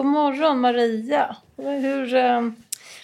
God 0.00 0.06
morgon 0.06 0.60
Maria. 0.60 1.36
Hur, 1.56 2.14
eh, 2.14 2.50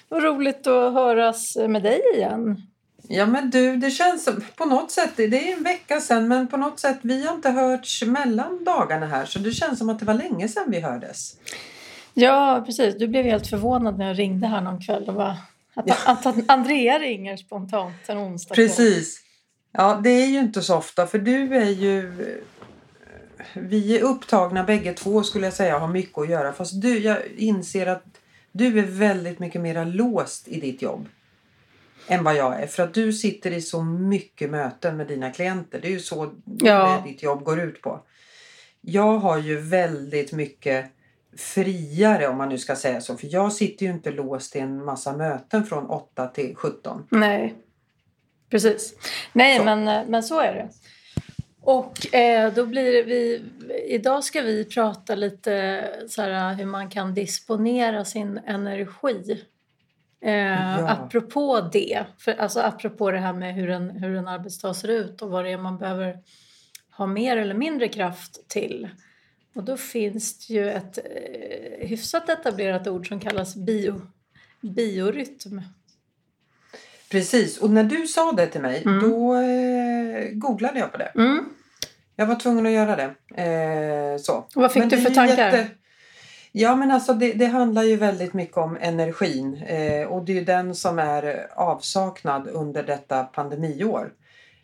vad 0.09 0.23
roligt 0.23 0.67
att 0.67 0.93
höras 0.93 1.57
med 1.57 1.83
dig 1.83 2.01
igen. 2.15 2.63
Ja 3.09 3.27
men 3.27 3.51
du, 3.51 3.77
det 3.77 3.91
känns 3.91 4.29
på 4.57 4.65
något 4.65 4.91
sätt, 4.91 5.11
det 5.17 5.25
är 5.25 5.57
en 5.57 5.63
vecka 5.63 6.01
sedan 6.01 6.29
men 6.29 6.49
på 6.49 6.57
något 6.57 6.81
sätt, 6.81 6.99
vi 7.03 7.27
har 7.27 7.35
inte 7.35 7.51
hörts 7.51 8.03
mellan 8.05 8.65
dagarna 8.65 9.07
här 9.07 9.27
så 9.27 9.39
det 9.39 9.53
känns 9.53 9.79
som 9.79 9.89
att 9.89 9.99
det 9.99 10.05
var 10.05 10.15
länge 10.15 10.49
sedan 10.49 10.65
vi 10.69 10.81
hördes. 10.81 11.37
Ja 12.15 12.63
precis, 12.67 12.95
du 12.99 13.09
blev 13.09 13.25
helt 13.25 13.47
förvånad 13.47 13.99
när 13.99 14.07
jag 14.07 14.19
ringde 14.19 14.47
här 14.47 14.61
någon 14.61 14.81
kväll 14.81 15.05
och 15.09 15.15
bara, 15.15 15.37
att, 15.75 15.85
ja. 15.87 15.95
att, 16.07 16.27
att 16.27 16.37
Andrea 16.47 16.99
ringer 16.99 17.37
spontant 17.37 18.09
en 18.09 18.19
onsdag 18.19 18.55
Precis. 18.55 19.21
Ja, 19.73 20.01
det 20.03 20.11
är 20.11 20.27
ju 20.27 20.39
inte 20.39 20.63
så 20.63 20.77
ofta 20.77 21.07
för 21.07 21.19
du 21.19 21.57
är 21.57 21.71
ju 21.71 22.13
vi 23.55 23.97
är 23.97 24.03
upptagna 24.03 24.65
bägge 24.65 24.93
två 24.93 25.23
skulle 25.23 25.47
jag 25.47 25.55
säga 25.55 25.79
har 25.79 25.89
mycket 25.89 26.19
att 26.19 26.29
göra. 26.29 26.53
Fast 26.53 26.83
du, 26.83 26.99
jag 26.99 27.27
inser 27.37 27.87
att 27.87 28.05
du 28.53 28.79
är 28.79 28.87
väldigt 28.87 29.39
mycket 29.39 29.61
mer 29.61 29.85
låst 29.85 30.49
i 30.49 30.61
ditt 30.61 30.83
jobb 30.83 31.09
än 32.09 32.25
vad 32.25 32.37
jag 32.37 32.63
är. 32.63 32.67
För 32.67 32.83
att 32.83 32.95
du 32.95 33.13
sitter 33.13 33.51
i 33.51 33.63
så 33.63 33.83
mycket 33.83 34.51
möten 34.51 34.97
med 34.97 35.07
dina 35.07 35.31
klienter. 35.31 35.81
Det 35.81 35.89
är 35.89 35.93
ju 35.93 36.01
så 36.01 36.33
ja. 36.61 37.03
ditt 37.07 37.23
jobb 37.23 37.45
går 37.45 37.61
ut 37.61 37.83
på. 37.83 38.01
Jag 38.81 39.19
har 39.19 39.39
ju 39.39 39.61
väldigt 39.61 40.33
mycket 40.33 40.87
friare 41.37 42.29
om 42.29 42.37
man 42.37 42.49
nu 42.49 42.59
ska 42.59 42.77
säga 42.77 43.01
så. 43.01 43.17
För 43.17 43.29
jag 43.33 43.53
sitter 43.53 43.87
ju 43.87 43.93
inte 43.93 44.11
låst 44.11 44.57
i 44.57 44.59
en 44.59 44.85
massa 44.85 45.17
möten 45.17 45.67
från 45.67 45.87
8 45.87 46.27
till 46.27 46.57
17. 46.57 47.07
Nej, 47.11 47.55
precis. 48.51 48.95
Nej, 49.33 49.65
Men, 49.65 49.89
eh, 49.89 50.03
men 50.09 50.23
så 50.23 50.41
är 50.41 50.55
det. 50.55 50.69
Och 51.67 52.15
eh, 52.15 52.53
då 52.55 52.67
blir 52.67 53.05
vi, 53.05 53.43
idag 53.89 54.25
ska 54.25 54.43
vi 54.43 54.65
prata 54.65 55.15
lite 55.15 55.85
så 56.09 56.23
här, 56.23 56.55
hur 56.55 56.67
man 56.67 56.91
kan 56.91 57.15
disponera 57.15 58.05
sin 58.05 58.41
energi. 58.47 59.45
Eh, 60.21 60.33
ja. 60.35 60.89
Apropå 60.89 61.69
det, 61.73 62.05
för, 62.19 62.33
alltså 62.33 62.61
apropå 62.61 63.11
det 63.11 63.19
här 63.19 63.33
med 63.33 63.55
hur 63.55 63.71
en, 63.71 63.91
hur 63.91 64.17
en 64.17 64.29
arbetsdag 64.29 64.75
ser 64.75 64.89
ut 64.89 65.23
och 65.23 65.31
vad 65.31 65.45
det 65.45 65.51
är 65.51 65.59
man 65.59 65.79
behöver 65.79 66.19
ha 66.91 67.07
mer 67.07 67.37
eller 67.37 67.55
mindre 67.55 67.89
kraft 67.89 68.49
till. 68.49 68.89
Och 69.55 69.63
då 69.63 69.77
finns 69.77 70.47
det 70.47 70.55
ju 70.55 70.71
ett 70.71 70.99
eh, 70.99 71.89
hyfsat 71.89 72.29
etablerat 72.29 72.87
ord 72.87 73.09
som 73.09 73.21
kallas 73.21 73.57
bio, 73.57 74.01
biorytm. 74.61 75.61
Precis, 77.11 77.59
och 77.59 77.71
när 77.71 77.85
du 77.85 78.07
sa 78.07 78.33
det 78.33 78.47
till 78.47 78.61
mig 78.61 78.83
mm. 78.87 79.11
då 79.11 79.35
eh, 79.35 79.86
googlade 80.33 80.79
jag 80.79 80.93
på 80.93 80.99
det. 80.99 81.13
Mm. 81.15 81.45
Jag 82.17 82.27
var 82.27 82.35
tvungen 82.35 82.67
att 82.67 82.73
göra 82.73 82.97
det. 82.97 83.43
Eh, 83.43 84.19
så. 84.19 84.47
Vad 84.55 84.73
fick 84.73 84.81
men 84.81 84.89
du 84.89 85.01
för 85.01 85.11
tankar? 85.11 85.37
Jätte... 85.37 85.69
Ja 86.53 86.77
men 86.77 86.91
alltså 86.91 87.15
det, 87.15 87.33
det, 87.33 87.47
handlar 87.47 87.83
ju 87.83 87.97
väldigt 87.97 88.33
mycket 88.33 88.57
om 88.57 88.79
energin 88.81 89.63
eh, 89.63 90.07
och 90.07 90.25
det 90.25 90.39
är 90.39 90.45
den 90.45 90.75
som 90.75 90.99
är 90.99 91.47
avsaknad 91.55 92.49
under 92.49 92.83
detta 92.83 93.25
pandemiår. 93.25 94.13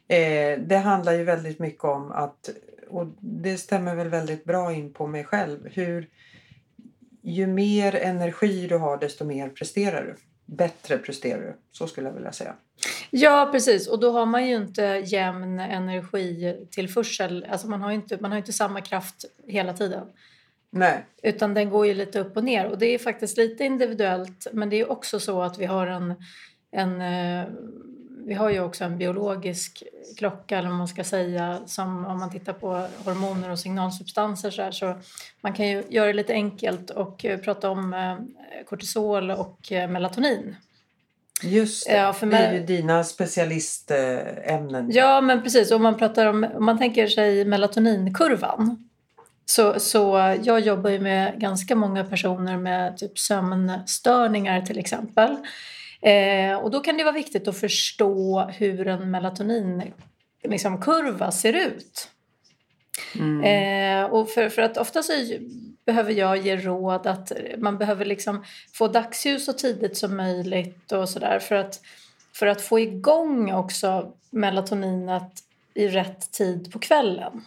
Eh, 0.08 0.58
det 0.58 0.80
handlar 0.84 1.12
ju 1.12 1.24
väldigt 1.24 1.58
mycket 1.58 1.84
om 1.84 2.12
att, 2.12 2.50
och 2.88 3.06
det 3.20 3.58
stämmer 3.58 3.94
väl 3.94 4.08
väldigt 4.08 4.44
bra 4.44 4.72
in 4.72 4.92
på 4.92 5.06
mig 5.06 5.24
själv, 5.24 5.68
hur 5.72 6.08
ju 7.22 7.46
mer 7.46 7.94
energi 7.94 8.66
du 8.66 8.78
har 8.78 8.96
desto 8.96 9.24
mer 9.24 9.48
presterar 9.48 10.04
du 10.04 10.16
bättre 10.46 10.98
presterar 10.98 11.40
du. 11.40 11.56
Så 11.70 11.86
skulle 11.86 12.06
jag 12.08 12.14
vilja 12.14 12.32
säga. 12.32 12.54
Ja, 13.10 13.48
precis. 13.52 13.88
Och 13.88 14.00
då 14.00 14.10
har 14.10 14.26
man 14.26 14.46
ju 14.46 14.56
inte 14.56 14.82
jämn 15.06 15.60
energitillförsel. 15.60 17.46
Alltså 17.50 17.68
man 17.68 17.82
har 17.82 17.90
ju 17.90 17.96
inte, 17.96 18.18
man 18.20 18.30
har 18.30 18.38
inte 18.38 18.52
samma 18.52 18.80
kraft 18.80 19.24
hela 19.46 19.72
tiden. 19.72 20.06
Nej. 20.70 21.06
Utan 21.22 21.54
den 21.54 21.70
går 21.70 21.86
ju 21.86 21.94
lite 21.94 22.20
upp 22.20 22.36
och 22.36 22.44
ner. 22.44 22.66
Och 22.66 22.78
det 22.78 22.86
är 22.86 22.98
faktiskt 22.98 23.36
lite 23.36 23.64
individuellt. 23.64 24.46
Men 24.52 24.70
det 24.70 24.80
är 24.80 24.90
också 24.90 25.20
så 25.20 25.42
att 25.42 25.58
vi 25.58 25.64
har 25.64 25.86
en, 25.86 26.14
en 26.70 27.00
eh, 27.00 27.48
vi 28.26 28.34
har 28.34 28.50
ju 28.50 28.60
också 28.60 28.84
en 28.84 28.98
biologisk 28.98 29.82
klocka 30.18 30.58
eller 30.58 30.68
man 30.68 30.88
ska 30.88 31.04
säga 31.04 31.58
som 31.66 32.06
om 32.06 32.18
man 32.18 32.30
tittar 32.30 32.52
på 32.52 32.88
hormoner 33.04 33.50
och 33.50 33.58
signalsubstanser 33.58 34.50
så, 34.50 34.62
här, 34.62 34.70
så 34.70 34.94
man 35.40 35.52
kan 35.52 35.68
ju 35.68 35.82
göra 35.88 36.06
det 36.06 36.12
lite 36.12 36.32
enkelt 36.32 36.90
och 36.90 37.24
eh, 37.24 37.38
prata 37.38 37.70
om 37.70 37.94
eh, 37.94 38.16
kortisol 38.66 39.30
och 39.30 39.72
eh, 39.72 39.90
melatonin. 39.90 40.56
Just 41.42 41.86
det, 41.86 41.96
ja, 41.96 42.12
för 42.12 42.26
det 42.26 42.36
är 42.36 42.54
ju 42.54 42.66
dina 42.66 43.04
specialistämnen. 43.04 44.90
Ja 44.90 45.20
men 45.20 45.42
precis, 45.42 45.70
om 45.70 45.82
man, 45.82 45.96
pratar 45.96 46.26
om, 46.26 46.46
om 46.54 46.64
man 46.64 46.78
tänker 46.78 47.06
sig 47.06 47.44
melatoninkurvan 47.44 48.88
så, 49.44 49.80
så 49.80 50.36
jag 50.42 50.60
jobbar 50.60 50.90
ju 50.90 51.00
med 51.00 51.40
ganska 51.40 51.76
många 51.76 52.04
personer 52.04 52.58
med 52.58 52.96
typ 52.96 53.18
sömnstörningar 53.18 54.60
till 54.60 54.78
exempel. 54.78 55.36
Eh, 56.02 56.56
och 56.56 56.70
då 56.70 56.80
kan 56.80 56.96
det 56.96 57.04
vara 57.04 57.14
viktigt 57.14 57.48
att 57.48 57.60
förstå 57.60 58.40
hur 58.40 58.88
en 58.88 59.10
melatoninkurva 59.10 59.94
liksom, 60.42 61.32
ser 61.32 61.52
ut. 61.52 62.08
Mm. 63.18 63.44
Eh, 63.44 64.10
och 64.10 64.30
för, 64.30 64.48
för 64.48 64.62
att 64.62 64.76
ofta 64.76 65.02
så 65.02 65.12
behöver 65.86 66.12
jag 66.12 66.36
ge 66.36 66.56
råd 66.56 67.06
att 67.06 67.32
man 67.58 67.78
behöver 67.78 68.04
liksom 68.04 68.44
få 68.72 68.88
dagsljus 68.88 69.44
så 69.44 69.52
tidigt 69.52 69.96
som 69.96 70.16
möjligt 70.16 70.92
och 70.92 71.08
sådär 71.08 71.38
för 71.38 71.54
att, 71.54 71.80
för 72.32 72.46
att 72.46 72.62
få 72.62 72.80
igång 72.80 73.52
också 73.52 74.12
melatoninet 74.30 75.32
i 75.74 75.88
rätt 75.88 76.32
tid 76.32 76.72
på 76.72 76.78
kvällen. 76.78 77.44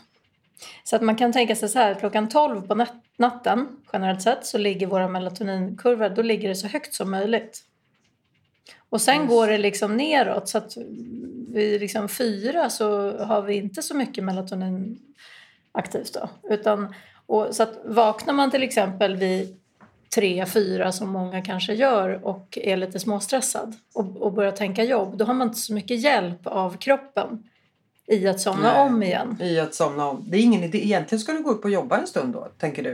Så 0.83 0.95
att 0.95 1.01
man 1.01 1.15
kan 1.15 1.33
tänka 1.33 1.55
sig 1.55 1.69
så 1.69 1.79
här, 1.79 1.93
klockan 1.93 2.29
12 2.29 2.67
på 2.67 2.85
natten 3.17 3.67
generellt 3.93 4.21
sett 4.21 4.45
så 4.45 4.57
ligger 4.57 4.87
våra 4.87 5.07
melatoninkurvor, 5.07 6.09
då 6.09 6.21
ligger 6.21 6.49
det 6.49 6.55
så 6.55 6.67
högt 6.67 6.93
som 6.93 7.11
möjligt. 7.11 7.63
Och 8.89 9.01
sen 9.01 9.21
yes. 9.21 9.29
går 9.29 9.47
det 9.47 9.57
liksom 9.57 9.97
neråt 9.97 10.49
så 10.49 10.57
att 10.57 10.77
vid 11.47 11.81
liksom 11.81 12.09
fyra 12.09 12.69
så 12.69 13.17
har 13.17 13.41
vi 13.41 13.55
inte 13.55 13.81
så 13.81 13.95
mycket 13.95 14.23
melatonin 14.23 14.99
aktivt 15.71 16.13
då. 16.13 16.29
Utan, 16.53 16.95
och, 17.25 17.55
så 17.55 17.63
att 17.63 17.79
vaknar 17.85 18.33
man 18.33 18.51
till 18.51 18.63
exempel 18.63 19.15
vid 19.15 19.59
tre, 20.15 20.45
fyra 20.45 20.91
som 20.91 21.09
många 21.09 21.41
kanske 21.41 21.73
gör 21.73 22.25
och 22.25 22.57
är 22.61 22.77
lite 22.77 22.99
småstressad 22.99 23.75
och, 23.93 24.17
och 24.17 24.33
börjar 24.33 24.51
tänka 24.51 24.83
jobb, 24.83 25.17
då 25.17 25.25
har 25.25 25.33
man 25.33 25.47
inte 25.47 25.59
så 25.59 25.73
mycket 25.73 25.99
hjälp 25.99 26.47
av 26.47 26.77
kroppen 26.77 27.43
i 28.07 28.27
att 28.27 28.39
somna 28.39 28.73
Nej, 28.73 28.81
om 28.81 29.03
igen. 29.03 29.37
I 29.41 29.59
att 29.59 29.75
somna 29.75 30.09
om. 30.09 30.25
Det 30.27 30.37
är 30.37 30.41
ingen 30.41 30.63
idé. 30.63 30.85
Egentligen 30.85 31.19
ska 31.19 31.33
du 31.33 31.43
gå 31.43 31.49
upp 31.49 31.65
och 31.65 31.71
jobba 31.71 31.97
en 31.97 32.07
stund 32.07 32.33
då, 32.33 32.47
tänker 32.57 32.83
du? 32.83 32.89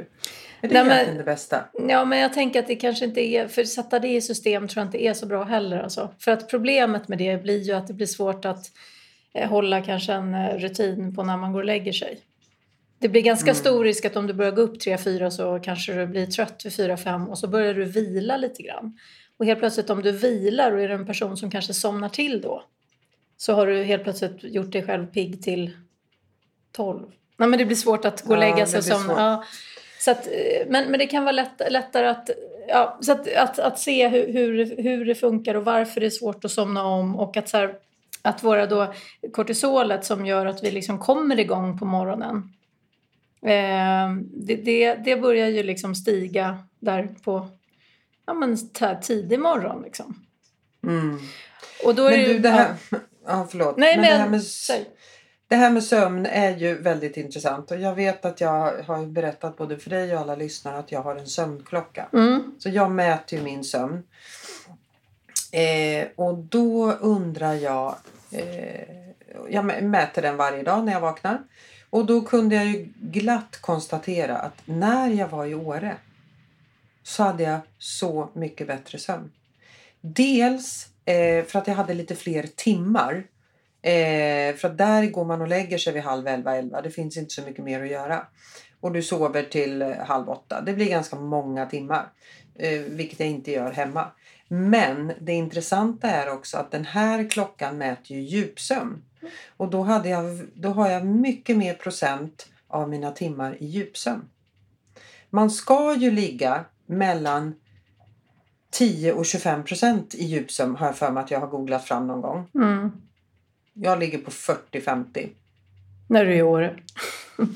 Är 0.62 0.68
det 0.68 0.84
Nej, 0.84 0.94
egentligen 0.94 1.18
det 1.18 1.24
bästa? 1.24 1.64
Ja, 1.88 2.06
men 2.06 2.20
jag 2.20 2.34
tänker 2.34 2.60
att 2.60 2.68
det 2.68 2.76
kanske 2.76 3.06
inte 3.06 3.22
är... 3.22 3.48
För 3.48 3.62
att 3.62 3.68
sätta 3.68 4.00
det 4.00 4.08
i 4.08 4.22
system 4.22 4.68
tror 4.68 4.82
jag 4.82 4.88
inte 4.88 5.04
är 5.04 5.14
så 5.14 5.26
bra 5.26 5.44
heller. 5.44 5.80
Alltså. 5.80 6.10
För 6.20 6.32
att 6.32 6.50
problemet 6.50 7.08
med 7.08 7.18
det 7.18 7.44
blir 7.44 7.62
ju 7.62 7.74
att 7.74 7.88
det 7.88 7.94
blir 7.94 8.08
svårt 8.08 8.46
att 8.46 8.66
eh, 9.34 9.50
hålla 9.50 9.82
kanske 9.82 10.14
en 10.14 10.34
eh, 10.34 10.58
rutin 10.58 11.16
på 11.16 11.24
när 11.24 11.38
man 11.38 11.54
går 11.54 11.60
och 11.60 11.66
lägger 11.66 11.94
sig. 11.94 12.20
Det 13.00 13.10
blir 13.10 13.22
ganska 13.22 13.50
mm. 13.50 13.56
stor 13.56 13.84
risk 13.84 14.06
att 14.06 14.16
om 14.16 14.28
du 14.28 14.34
börjar 14.34 14.52
gå 14.52 14.62
upp 14.62 14.78
3-4 14.78 15.30
så 15.30 15.60
kanske 15.60 15.94
du 15.94 16.08
blir 16.08 16.26
trött 16.26 16.62
vid 16.66 16.72
4-5 16.72 17.28
och 17.28 17.38
så 17.38 17.48
börjar 17.48 17.74
du 17.74 17.86
vila 17.86 18.38
lite 18.38 18.64
grann. 18.64 19.00
Och 19.38 19.46
helt 19.46 19.60
plötsligt 19.60 19.90
om 19.90 20.02
du 20.02 20.12
vilar 20.12 20.72
och 20.72 20.82
är 20.82 20.90
en 20.90 21.06
person 21.06 21.38
som 21.38 21.52
kanske 21.52 21.74
somnar 21.74 22.10
till 22.10 22.42
då 22.42 22.64
så 23.42 23.54
har 23.54 23.68
du 23.68 23.84
helt 23.84 24.04
plötsligt 24.04 24.44
gjort 24.44 24.72
dig 24.72 24.84
själv 24.84 25.06
pigg 25.06 25.44
till 25.44 25.72
12. 26.72 27.08
Nej, 27.38 27.50
men 27.50 27.60
det 27.60 27.66
blir 27.66 27.76
svårt 27.76 28.06
att 28.06 28.22
gå 28.22 28.34
och 28.34 28.40
lägga 28.40 28.66
sig 28.66 28.78
och 28.78 28.84
somna. 28.84 29.14
Ja. 29.14 29.44
Så 30.00 30.12
att, 30.12 30.28
eh, 30.28 30.68
men, 30.68 30.92
men 30.92 31.00
det 31.00 31.08
kan 31.08 31.24
vara 31.24 31.32
lätt, 31.32 31.62
lättare 31.70 32.08
att, 32.08 32.30
ja, 32.68 33.00
så 33.02 33.12
att, 33.12 33.34
att, 33.34 33.60
att 33.60 33.80
se 33.80 34.08
hur, 34.08 34.34
hur, 34.34 34.82
hur 34.84 35.06
det 35.06 35.16
funkar 35.16 35.56
och 35.56 35.66
varför 35.66 36.02
det 36.02 36.06
är 36.06 36.10
svårt 36.10 36.46
att 36.46 36.52
somna 36.52 36.84
om 36.84 37.16
och 37.16 37.38
att, 37.38 37.50
så 37.50 37.58
här, 37.58 37.76
att 38.22 38.44
våra 38.44 38.66
då 38.66 38.94
kortisolet 39.32 40.06
som 40.06 40.26
gör 40.26 40.46
att 40.46 40.64
vi 40.64 40.72
liksom 40.72 41.00
kommer 41.00 41.40
igång 41.40 41.80
på 41.80 41.86
morgonen 41.86 42.54
eh, 43.42 44.16
det, 44.34 44.56
det, 44.56 44.96
det, 44.96 45.16
börjar 45.16 45.48
ju 45.48 45.64
liksom 45.64 45.96
stiga 45.96 46.58
där 46.80 47.10
på 47.24 47.50
ja, 48.26 48.34
men, 48.34 48.58
tidig 49.02 49.40
morgon. 49.40 49.82
Liksom. 49.84 50.26
Mm. 50.84 51.20
Och 51.86 51.96
då 51.96 52.06
är 52.06 52.18
men 52.18 52.28
du, 52.28 52.40
det 52.40 52.50
här... 52.50 52.76
Ja, 52.90 52.98
ja 53.26 53.48
förlåt. 53.52 53.78
Nej, 53.78 53.98
men, 53.98 54.02
men 54.02 54.12
det 54.12 54.18
här 54.18 54.30
med... 54.30 54.42
Det 55.48 55.56
här 55.56 55.72
med 55.72 55.84
sömn 55.84 56.26
är 56.26 56.58
ju 56.58 56.82
väldigt 56.82 57.18
intressant 57.18 57.72
och 57.72 57.80
jag 57.80 57.96
vet 57.96 58.26
att 58.26 58.42
jag 58.42 58.84
har 58.84 59.06
berättat 59.06 59.58
både 59.58 59.78
för 59.78 59.90
dig 59.90 60.14
och 60.16 60.22
alla 60.22 60.36
lyssnare 60.36 60.78
att 60.78 60.92
jag 60.92 61.02
har 61.02 61.16
en 61.16 61.28
sömnklocka. 61.28 62.08
Mm. 62.14 62.56
Så 62.60 62.70
jag 62.70 62.92
mäter 62.92 63.40
ju 63.40 63.46
min 63.46 63.64
sömn. 63.64 64.04
Eh, 65.52 66.08
och 66.16 66.38
då 66.38 66.92
undrar 66.92 67.54
jag, 67.54 67.96
eh, 68.32 68.82
jag 69.50 69.84
mäter 69.84 70.22
den 70.22 70.38
varje 70.38 70.64
dag 70.64 70.86
när 70.86 70.92
jag 70.92 71.02
vaknar. 71.02 71.44
Och 71.90 72.06
då 72.06 72.22
kunde 72.22 72.56
jag 72.56 72.66
ju 72.66 72.94
glatt 72.96 73.58
konstatera 73.62 74.38
att 74.38 74.62
när 74.66 75.10
jag 75.10 75.28
var 75.28 75.46
i 75.46 75.56
Åre 75.56 75.98
så 77.04 77.24
hade 77.24 77.44
jag 77.44 77.60
så 77.78 78.30
mycket 78.34 78.68
bättre 78.68 78.98
sömn. 78.98 79.32
Dels 80.02 80.88
eh, 81.06 81.46
för 81.46 81.60
att 81.60 81.68
jag 81.68 81.76
hade 81.76 81.94
lite 81.94 82.16
fler 82.16 82.44
timmar 82.56 83.24
Eh, 83.82 84.56
för 84.56 84.68
att 84.68 84.78
där 84.78 85.06
går 85.06 85.26
man 85.26 85.42
och 85.42 85.48
lägger 85.48 85.78
sig 85.78 85.94
vid 85.94 86.04
halv 86.04 86.28
elva, 86.28 86.56
elva. 86.56 86.82
Det 86.82 86.92
finns 86.92 87.18
inte 87.18 87.34
så 87.34 87.42
mycket 87.42 87.64
mer 87.64 87.84
att 87.84 87.92
göra. 87.92 88.28
Och 88.80 88.92
du 88.92 89.02
sover 89.02 89.44
till 89.44 89.82
eh, 89.82 89.98
halv 89.98 90.30
åtta. 90.30 90.62
Det 90.62 90.74
blir 90.74 90.90
ganska 90.90 91.16
många 91.16 91.66
timmar. 91.66 92.12
Eh, 92.56 92.80
vilket 92.80 93.20
jag 93.20 93.30
inte 93.30 93.52
gör 93.52 93.72
hemma. 93.72 94.12
Men 94.48 95.14
det 95.22 95.34
intressanta 95.34 96.10
är 96.10 96.34
också 96.34 96.58
att 96.58 96.72
den 96.72 96.86
här 96.86 97.30
klockan 97.30 97.78
mäter 97.78 98.18
ju 98.18 98.22
djupsömn. 98.22 99.04
Och 99.58 99.70
då, 99.70 99.82
hade 99.82 100.10
jag, 100.10 100.48
då 100.54 100.70
har 100.70 100.90
jag 100.90 101.06
mycket 101.06 101.58
mer 101.58 101.74
procent 101.74 102.48
av 102.68 102.90
mina 102.90 103.12
timmar 103.12 103.58
i 103.60 103.66
djupsömn. 103.66 104.30
Man 105.30 105.52
ska 105.52 105.96
ju 105.96 106.12
ligga 106.12 106.66
mellan 106.86 107.56
10 108.72 109.14
och 109.14 109.26
25 109.26 109.64
procent 109.64 110.16
i 110.16 110.26
djupsömn 110.26 110.76
har 110.76 110.86
jag 110.86 110.98
för 110.98 111.12
mig 111.12 111.24
att 111.24 111.32
jag 111.32 111.40
har 111.40 111.48
googlat 111.48 111.86
fram 111.86 112.08
någon 112.08 112.22
gång. 112.22 112.48
Mm. 112.56 112.92
Jag 113.74 114.00
ligger 114.00 114.18
på 114.18 114.32
40-50. 114.32 115.30
När 116.08 116.26
du 116.26 116.32
är 116.32 116.38
i 116.38 116.42
Åre. 116.42 116.76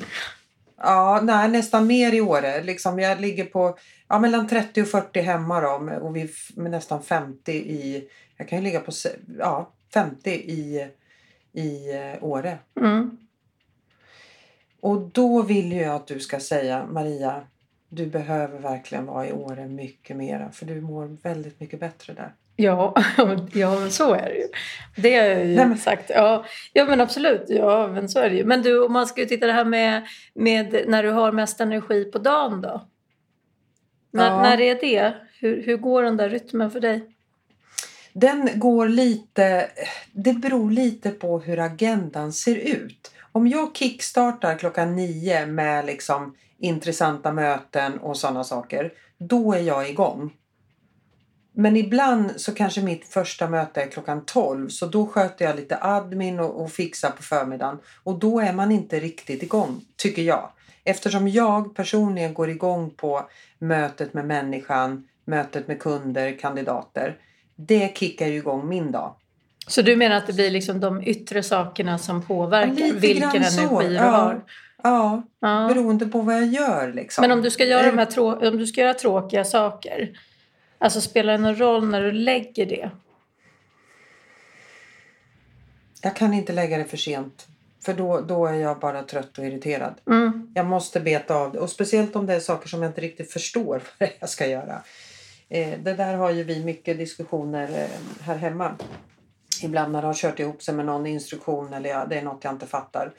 Ja, 0.78 1.20
nej, 1.24 1.50
nästan 1.50 1.88
mer 1.88 2.14
i 2.14 2.22
Åre. 2.22 2.64
Liksom, 2.64 3.00
jag 3.00 3.22
ligger 3.22 3.46
på 3.46 3.78
ja, 4.08 4.20
mellan 4.20 4.48
30 4.48 4.82
och 4.82 4.88
40 4.88 5.22
hemma 5.22 5.62
då, 5.62 5.98
och 6.02 6.16
vi 6.16 6.30
med 6.56 6.72
nästan 6.72 7.04
50 7.04 7.52
i... 7.52 8.10
Jag 8.38 8.50
kan 8.50 8.58
ju 8.58 8.64
ligga 8.64 8.80
på 8.80 8.92
ja, 9.40 9.74
50 9.94 10.30
i, 10.30 10.88
i 11.54 11.94
eh, 11.94 12.24
Åre. 12.24 12.58
Mm. 12.80 13.18
Och 14.82 15.02
då 15.02 15.42
vill 15.42 15.72
jag 15.72 15.96
att 15.96 16.08
du 16.08 16.20
ska 16.20 16.40
säga 16.40 16.86
Maria, 16.86 17.48
du 17.96 18.06
behöver 18.06 18.60
verkligen 18.60 19.06
vara 19.06 19.28
i 19.28 19.32
Åre 19.32 19.68
mycket 19.68 20.18
mera 20.18 20.52
för 20.52 20.66
du 20.66 20.82
mår 20.82 21.18
väldigt 21.24 21.60
mycket 21.60 21.80
bättre 21.80 22.14
där. 22.14 22.34
Ja, 22.56 22.96
ja 23.54 23.80
men 23.80 23.92
så 23.92 24.14
är 24.14 24.30
det 24.30 24.36
ju. 24.36 24.48
Det 24.96 25.16
har 25.16 25.26
jag 25.26 25.46
ju 25.46 25.56
Nej, 25.56 25.68
men... 25.68 25.78
sagt. 25.78 26.10
Ja, 26.10 26.46
ja 26.74 26.86
men 26.86 27.02
absolut, 27.02 27.46
ja 27.48 27.88
men 27.88 28.10
så 28.10 28.20
är 28.20 28.30
det 28.30 28.36
ju. 28.36 28.46
Men 28.46 28.62
du, 28.62 28.86
om 28.86 28.94
man 28.94 29.08
ska 29.08 29.26
titta 29.26 29.46
det 29.46 29.54
här 29.54 29.66
med, 29.66 30.06
med 30.34 30.84
när 30.88 31.04
du 31.04 31.12
har 31.12 31.32
mest 31.32 31.62
energi 31.62 32.06
på 32.06 32.18
dagen 32.18 32.62
då? 32.62 32.88
När, 34.12 34.30
ja. 34.30 34.42
när 34.42 34.62
är 34.62 34.76
det? 34.76 35.14
Hur, 35.40 35.64
hur 35.64 35.78
går 35.78 36.04
den 36.04 36.18
där 36.18 36.30
rytmen 36.30 36.72
för 36.72 36.80
dig? 36.80 37.16
Den 38.14 38.50
går 38.56 38.88
lite, 38.88 39.70
det 40.12 40.34
beror 40.34 40.72
lite 40.72 41.12
på 41.12 41.40
hur 41.40 41.60
agendan 41.60 42.34
ser 42.34 42.56
ut. 42.56 43.12
Om 43.32 43.48
jag 43.48 43.76
kickstartar 43.76 44.58
klockan 44.58 44.96
nio 44.96 45.46
med 45.46 45.86
liksom 45.86 46.36
intressanta 46.60 47.32
möten 47.32 47.98
och 47.98 48.18
sådana 48.18 48.44
saker, 48.44 48.94
då 49.18 49.54
är 49.54 49.60
jag 49.60 49.90
igång. 49.90 50.34
Men 51.58 51.78
ibland 51.78 52.32
så 52.42 52.54
kanske 52.54 52.82
mitt 52.82 53.06
första 53.06 53.50
möte 53.50 53.82
är 53.82 53.88
klockan 53.88 54.26
12 54.26 54.70
så 54.70 54.86
då 54.86 55.08
sköter 55.08 55.46
jag 55.46 55.56
lite 55.56 55.78
admin 55.82 56.40
och, 56.40 56.62
och 56.62 56.72
fixar 56.72 57.10
på 57.10 57.24
förmiddagen 57.24 57.78
och 58.04 58.20
då 58.20 58.40
är 58.40 58.54
man 58.54 58.72
inte 58.72 59.00
riktigt 59.00 59.44
igång, 59.44 59.82
tycker 59.96 60.22
jag. 60.22 60.50
Eftersom 60.84 61.28
jag 61.28 61.76
personligen 61.76 62.34
går 62.34 62.50
igång 62.50 62.90
på 62.90 63.30
mötet 63.60 64.14
med 64.14 64.26
människan, 64.26 65.08
mötet 65.26 65.68
med 65.68 65.80
kunder, 65.80 66.40
kandidater. 66.40 67.18
Det 67.56 67.98
kickar 67.98 68.28
ju 68.28 68.38
igång 68.38 68.70
min 68.70 68.92
dag. 68.92 69.16
Så 69.68 69.82
du 69.82 69.96
menar 69.96 70.16
att 70.16 70.28
det 70.28 70.34
blir 70.34 70.52
liksom 70.52 70.80
de 70.80 71.04
yttre 71.04 71.44
sakerna 71.44 71.98
som 71.98 72.22
påverkar 72.22 73.00
vilken 73.00 73.44
energi 73.44 73.88
du 73.88 73.94
ja. 73.94 74.04
har? 74.04 74.42
Ja, 74.86 75.24
ja, 75.40 75.68
beroende 75.74 76.06
på 76.06 76.22
vad 76.22 76.36
jag 76.36 76.46
gör. 76.46 76.94
Liksom. 76.94 77.22
Men 77.22 77.32
om 77.32 77.42
du 77.42 77.52
ska 77.52 77.66
göra, 77.66 77.92
de 77.92 77.98
här 77.98 78.06
trå- 78.06 78.48
om 78.50 78.58
du 78.58 78.68
ska 78.68 78.82
göra 78.82 78.94
tråkiga 78.94 79.44
saker, 79.46 80.20
alltså 80.78 81.02
spelar 81.02 81.34
det 81.34 81.40
någon 81.40 81.56
roll 81.56 81.88
när 81.88 82.02
du 82.02 82.12
lägger 82.12 82.66
det? 82.66 82.90
Jag 86.02 86.16
kan 86.16 86.34
inte 86.34 86.54
lägga 86.54 86.78
det 86.78 86.86
för 86.86 86.98
sent. 86.98 87.48
För 87.86 87.94
då, 87.94 88.22
då 88.22 88.46
är 88.46 88.54
jag 88.54 88.80
bara 88.80 89.04
trött 89.04 89.38
och 89.38 89.46
irriterad. 89.46 89.94
Mm. 90.08 90.52
Jag 90.56 90.66
måste 90.66 91.00
beta 91.00 91.36
av 91.36 91.52
det. 91.52 91.60
Och 91.60 91.70
speciellt 91.70 92.16
om 92.16 92.26
det 92.26 92.34
är 92.34 92.40
saker 92.40 92.70
som 92.70 92.82
jag 92.82 92.90
inte 92.90 93.02
riktigt 93.02 93.32
förstår 93.32 93.82
vad 94.00 94.10
jag 94.20 94.30
ska 94.30 94.48
göra. 94.48 94.82
Eh, 95.50 95.80
det 95.84 95.94
där 95.94 96.14
har 96.14 96.32
ju 96.32 96.44
vi 96.44 96.64
mycket 96.64 96.98
diskussioner 96.98 97.70
eh, 97.70 98.24
här 98.26 98.36
hemma. 98.36 98.76
Ibland 99.64 99.92
när 99.92 100.02
det 100.02 100.08
har 100.08 100.14
kört 100.14 100.40
ihop 100.40 100.64
sig 100.64 100.76
med 100.76 100.86
någon 100.86 101.06
instruktion 101.06 101.74
eller 101.74 101.90
ja, 101.90 102.06
det 102.10 102.16
är 102.16 102.24
något 102.24 102.44
jag 102.44 102.54
inte 102.54 102.68
fattar. 102.68 103.12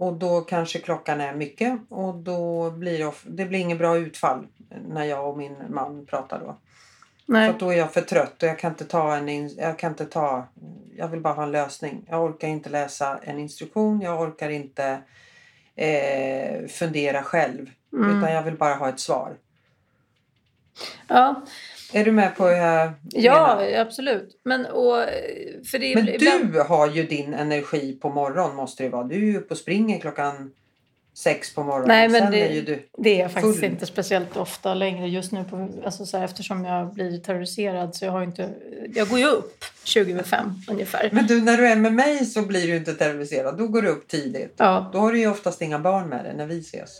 Och 0.00 0.12
då 0.12 0.40
kanske 0.40 0.78
klockan 0.78 1.20
är 1.20 1.34
mycket 1.34 1.80
och 1.88 2.14
då 2.14 2.70
blir 2.70 2.98
det, 2.98 3.12
det 3.24 3.44
blir 3.44 3.58
inget 3.58 3.78
bra 3.78 3.96
utfall 3.96 4.46
när 4.88 5.04
jag 5.04 5.28
och 5.28 5.38
min 5.38 5.56
man 5.68 6.06
pratar 6.06 6.40
då. 6.40 6.56
Nej. 7.26 7.52
För 7.52 7.58
då 7.58 7.72
är 7.72 7.78
jag 7.78 7.92
för 7.92 8.00
trött 8.00 8.42
och 8.42 8.48
jag 8.48 8.58
kan 8.58 8.70
inte 8.70 8.84
ta 8.84 9.16
en... 9.16 9.48
Jag 9.48 9.78
kan 9.78 9.90
inte 9.90 10.06
ta... 10.06 10.46
Jag 10.96 11.08
vill 11.08 11.20
bara 11.20 11.34
ha 11.34 11.42
en 11.42 11.52
lösning. 11.52 12.04
Jag 12.08 12.24
orkar 12.24 12.48
inte 12.48 12.70
läsa 12.70 13.18
en 13.22 13.38
instruktion. 13.38 14.00
Jag 14.00 14.20
orkar 14.20 14.50
inte 14.50 15.02
eh, 15.76 16.66
fundera 16.68 17.22
själv. 17.22 17.70
Mm. 17.92 18.18
Utan 18.18 18.32
jag 18.32 18.42
vill 18.42 18.56
bara 18.56 18.74
ha 18.74 18.88
ett 18.88 19.00
svar. 19.00 19.36
Ja. 21.08 21.42
Är 21.92 22.04
du 22.04 22.12
med 22.12 22.36
på 22.36 22.46
hur 22.46 22.54
jag 22.54 22.92
Ja, 23.10 23.56
menar? 23.56 23.80
absolut. 23.80 24.40
Men, 24.44 24.66
och, 24.66 25.04
för 25.70 25.78
det, 25.78 25.94
Men 25.94 26.50
du 26.52 26.60
har 26.60 26.90
ju 26.90 27.02
din 27.06 27.34
energi 27.34 27.98
på 28.02 28.10
morgonen 28.10 28.56
måste 28.56 28.82
det 28.82 28.88
vara. 28.88 29.04
Du 29.04 29.14
är 29.14 29.18
ju 29.20 29.38
uppe 29.38 29.54
och 29.54 29.58
springer 29.58 29.98
klockan 30.00 30.50
sex 31.14 31.54
på 31.54 31.62
morgonen. 31.62 31.88
Nej, 31.88 32.08
men 32.08 32.32
det, 32.32 32.58
är 32.58 32.62
du 32.62 32.82
det 32.98 33.10
är 33.10 33.22
jag 33.22 33.32
faktiskt 33.32 33.62
inte 33.62 33.86
speciellt 33.86 34.36
ofta 34.36 34.74
längre 34.74 35.08
just 35.08 35.32
nu. 35.32 35.44
På, 35.44 35.68
alltså 35.84 36.06
så 36.06 36.16
här, 36.16 36.24
eftersom 36.24 36.64
jag 36.64 36.94
blir 36.94 37.18
terroriserad 37.18 37.94
så 37.94 38.04
jag 38.04 38.12
har 38.12 38.22
inte... 38.22 38.50
Jag 38.94 39.08
går 39.08 39.18
ju 39.18 39.26
upp 39.26 39.64
20 39.84 40.12
över 40.12 40.22
5 40.22 40.52
ungefär. 40.68 41.08
Men 41.12 41.26
du, 41.26 41.42
när 41.42 41.56
du 41.56 41.66
är 41.66 41.76
med 41.76 41.92
mig 41.92 42.26
så 42.26 42.42
blir 42.42 42.66
du 42.66 42.76
inte 42.76 42.94
terroriserad. 42.94 43.58
Då 43.58 43.66
går 43.66 43.82
du 43.82 43.88
upp 43.88 44.08
tidigt. 44.08 44.54
Ja. 44.56 44.90
Då 44.92 44.98
har 44.98 45.12
du 45.12 45.18
ju 45.18 45.30
oftast 45.30 45.62
inga 45.62 45.78
barn 45.78 46.08
med 46.08 46.24
dig 46.24 46.34
när 46.36 46.46
vi 46.46 46.58
ses. 46.60 46.90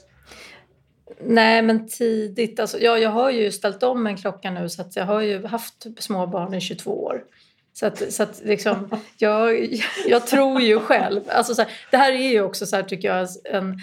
Nej, 1.19 1.63
men 1.63 1.89
tidigt. 1.89 2.61
Alltså, 2.61 2.79
ja, 2.79 2.99
jag 2.99 3.11
har 3.11 3.31
ju 3.31 3.53
ställt 3.53 3.83
om 3.83 4.07
en 4.07 4.17
klocka 4.17 4.51
nu 4.51 4.69
så 4.69 4.83
att 4.83 4.97
jag 4.97 5.05
har 5.05 5.21
ju 5.21 5.47
haft 5.47 5.87
små 5.99 6.27
barn 6.27 6.55
i 6.55 6.61
22 6.61 7.05
år. 7.05 7.25
Så 7.73 7.87
att, 7.87 8.13
så 8.13 8.23
att 8.23 8.41
liksom, 8.45 9.01
jag, 9.19 9.69
jag 10.07 10.27
tror 10.27 10.61
ju 10.61 10.81
själv... 10.81 11.21
Alltså 11.29 11.55
så 11.55 11.63
här, 11.63 11.71
det 11.91 11.97
här 11.97 12.13
är 12.13 12.29
ju 12.29 12.43
också 12.43 12.67
så 12.67 12.77
här, 12.77 12.83
tycker 12.83 13.09
jag 13.09 13.29
en 13.45 13.79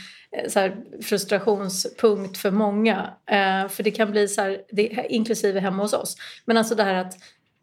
så 0.48 0.60
här, 0.60 0.78
frustrationspunkt 1.02 2.38
för 2.38 2.52
många. 2.52 3.14
Eh, 3.26 3.70
för 3.70 3.84
det 3.84 3.92
kan 3.92 4.12
bli 4.12 4.28
så 4.28 4.42
här, 4.42 4.62
det, 4.72 5.06
inklusive 5.10 5.60
hemma 5.60 5.84
hos 5.84 5.94
oss. 5.94 6.18
Men 6.46 6.58
alltså 6.58 6.76
det 6.76 6.84
här 6.84 6.94
att 6.94 7.14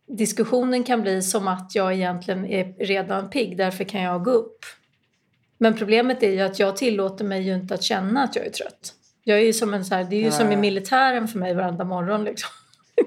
diskussionen 0.07 0.85
kan 0.85 1.03
bli 1.03 1.23
som 1.23 1.49
att 1.49 1.75
jag 1.75 1.95
egentligen 1.95 2.47
är 2.47 2.87
redan 2.87 3.31
pigg, 3.31 3.57
därför 3.57 3.85
kan 3.85 4.03
jag 4.03 4.25
gå 4.25 4.31
upp. 4.31 4.65
Men 5.59 5.77
problemet 5.77 6.23
är 6.23 6.31
ju 6.31 6.41
att 6.41 6.59
jag 6.59 6.77
tillåter 6.77 7.25
mig 7.25 7.43
ju 7.43 7.55
inte 7.55 7.75
att 7.75 7.83
känna 7.83 8.23
att 8.23 8.37
jag 8.37 8.47
är 8.47 8.51
trött. 8.51 8.95
Jag 9.25 9.39
är 9.39 9.43
ju 9.43 9.53
som 9.53 9.75
en 9.75 9.85
så 9.85 9.95
här, 9.95 10.05
det 10.05 10.17
är 10.17 10.21
ju 10.21 10.29
Nej. 10.29 10.33
som 10.33 10.53
i 10.53 10.57
militären 10.57 11.29
för 11.29 11.39
mig 11.39 11.55
varenda 11.55 11.85
morgon 11.85 12.25
liksom. 12.25 12.51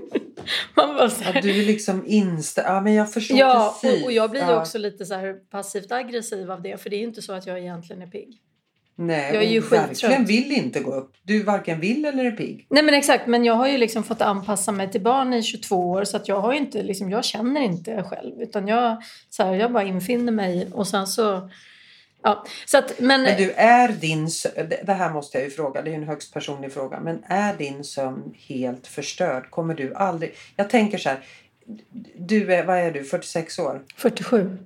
Man 0.76 0.96
bara 0.96 1.10
så 1.10 1.24
här... 1.24 1.36
ja, 1.36 1.42
du 1.42 1.62
är 1.62 1.66
liksom 1.66 2.04
inställd. 2.08 2.68
Ja, 2.68 2.82
men 2.82 2.94
jag 2.94 3.14
förstår 3.14 3.38
ja, 3.38 3.78
precis. 3.82 4.02
Och, 4.02 4.06
och 4.06 4.12
jag 4.12 4.32
blir 4.32 4.42
ja. 4.42 4.62
också 4.62 4.78
lite 4.78 5.06
så 5.06 5.14
här 5.14 5.34
passivt 5.34 5.92
aggressiv 5.92 6.52
av 6.52 6.62
det. 6.62 6.82
För 6.82 6.90
det 6.90 6.96
är 6.96 6.98
ju 6.98 7.04
inte 7.04 7.22
så 7.22 7.34
att 7.34 7.48
jag 7.48 7.60
egentligen 7.60 8.02
är 8.02 8.08
pigg. 8.08 8.42
Nej, 9.00 9.34
jag 9.34 9.44
är 9.44 9.50
ju 9.50 9.60
verkligen 9.60 10.26
vill 10.26 10.52
inte 10.52 10.80
gå 10.80 10.94
upp. 10.94 11.14
Du 11.24 11.44
varken 11.44 11.80
vill 11.80 12.06
eller 12.06 12.26
är 12.26 12.32
pigg. 12.32 12.68
Nej 12.70 12.84
men 12.84 12.94
exakt, 12.94 13.28
men 13.28 13.46
jag 13.46 13.54
har 13.54 13.68
ju 13.68 13.78
liksom 13.78 14.04
fått 14.04 14.22
anpassa 14.22 14.72
mig 14.72 14.92
till 14.92 15.02
barn 15.02 15.34
i 15.34 15.44
22 15.44 15.90
år 15.90 16.04
så 16.04 16.18
att 16.18 16.28
jag 16.28 16.42
har 16.42 16.54
inte, 16.54 16.84
liksom, 16.84 17.10
jag 17.10 17.26
känner 17.26 17.62
inte 17.62 18.04
själv 18.04 18.42
utan 18.42 18.68
jag, 18.68 19.04
så 19.30 19.44
här, 19.44 19.54
jag 19.54 19.74
bara 19.74 19.84
infinner 19.84 20.32
mig 20.32 20.68
och 20.74 20.88
sen 20.88 21.08
så 21.08 21.50
Ja, 22.28 22.46
så 22.66 22.78
att, 22.78 23.00
men, 23.00 23.24
men 23.24 23.38
du, 23.38 23.52
är 23.52 23.90
din 23.90 24.30
Det 24.84 24.94
här 24.94 25.14
måste 25.14 25.38
jag 25.38 25.46
ju 25.46 25.52
fråga, 25.52 25.82
det 25.82 25.92
är 25.92 25.96
en 25.96 26.04
högst 26.04 26.34
personlig 26.34 26.74
fråga. 26.74 27.00
Men 27.00 27.24
är 27.28 27.54
din 27.58 27.84
sömn 27.84 28.34
helt 28.48 28.88
förstörd? 28.88 29.50
Kommer 29.50 29.74
du 29.74 29.94
aldrig... 29.94 30.36
Jag 30.56 30.70
tänker 30.70 30.98
så 30.98 31.10
här. 31.10 31.20
Du 32.16 32.54
är, 32.54 32.66
vad 32.66 32.78
är 32.78 32.92
du, 32.92 33.04
46 33.04 33.60
år? 33.60 33.82
47. 33.96 34.58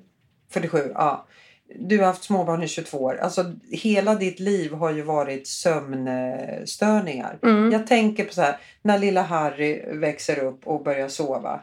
47, 0.50 0.91
ja. 0.94 1.27
Du 1.75 2.00
har 2.00 2.06
haft 2.06 2.24
småbarn 2.24 2.63
i 2.63 2.68
22 2.68 2.98
år. 2.98 3.18
Alltså 3.18 3.53
hela 3.72 4.15
ditt 4.15 4.39
liv 4.39 4.74
har 4.74 4.91
ju 4.91 5.01
varit 5.01 5.48
sömnstörningar. 5.48 7.39
Mm. 7.44 7.72
Jag 7.72 7.88
tänker 7.88 8.25
på 8.25 8.34
så 8.34 8.41
här, 8.41 8.58
när 8.82 9.00
lilla 9.00 9.22
Harry 9.22 9.84
växer 9.88 10.39
upp 10.39 10.68
och 10.68 10.84
börjar 10.84 11.10
sova. 11.10 11.62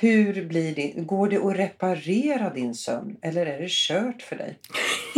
Hur 0.00 0.44
blir 0.44 0.74
din, 0.74 1.06
går 1.06 1.28
det 1.28 1.36
att 1.36 1.56
reparera 1.56 2.50
din 2.50 2.74
sömn 2.74 3.16
eller 3.22 3.46
är 3.46 3.58
det 3.58 3.70
kört 3.70 4.22
för 4.22 4.36
dig? 4.36 4.58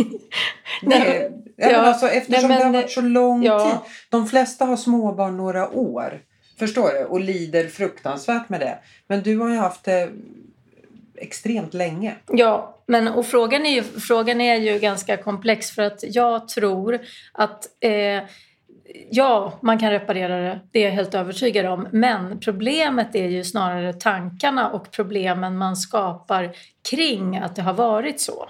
nej, 0.81 1.31
ja, 1.55 1.71
ja, 1.71 1.77
alltså, 1.77 2.07
eftersom 2.07 2.49
nej, 2.49 2.59
men, 2.59 2.71
det 2.71 2.77
har 2.77 2.83
varit 2.83 2.91
så 2.91 3.01
lång 3.01 3.43
ja. 3.43 3.69
tid. 3.69 3.91
De 4.09 4.27
flesta 4.27 4.65
har 4.65 4.77
småbarn 4.77 5.37
några 5.37 5.69
år. 5.69 6.21
Förstår 6.59 6.89
du? 6.93 7.05
Och 7.05 7.19
lider 7.19 7.67
fruktansvärt 7.67 8.49
med 8.49 8.59
det. 8.59 8.77
Men 9.07 9.21
du 9.21 9.37
har 9.37 9.49
ju 9.49 9.57
haft 9.57 9.83
det 9.83 10.09
extremt 11.17 11.73
länge. 11.73 12.15
Ja, 12.27 12.81
men 12.85 13.07
och 13.07 13.25
frågan 13.25 13.65
är 13.65 13.71
ju, 13.71 13.83
frågan 13.83 14.41
är 14.41 14.55
ju 14.55 14.79
ganska 14.79 15.17
komplex 15.17 15.71
för 15.71 15.81
att 15.81 16.03
jag 16.07 16.47
tror 16.47 16.99
att 17.33 17.65
eh, 17.79 18.23
Ja, 19.09 19.53
man 19.61 19.79
kan 19.79 19.91
reparera 19.91 20.39
det. 20.39 20.59
Det 20.71 20.79
är 20.79 20.83
jag 20.83 20.91
helt 20.91 21.13
övertygad 21.13 21.65
om. 21.65 21.87
Men 21.91 22.39
problemet 22.39 23.15
är 23.15 23.27
ju 23.27 23.43
snarare 23.43 23.93
tankarna 23.93 24.69
och 24.69 24.91
problemen 24.91 25.57
man 25.57 25.75
skapar 25.75 26.55
kring 26.89 27.37
att 27.37 27.55
det 27.55 27.61
har 27.61 27.73
varit 27.73 28.21
så. 28.21 28.49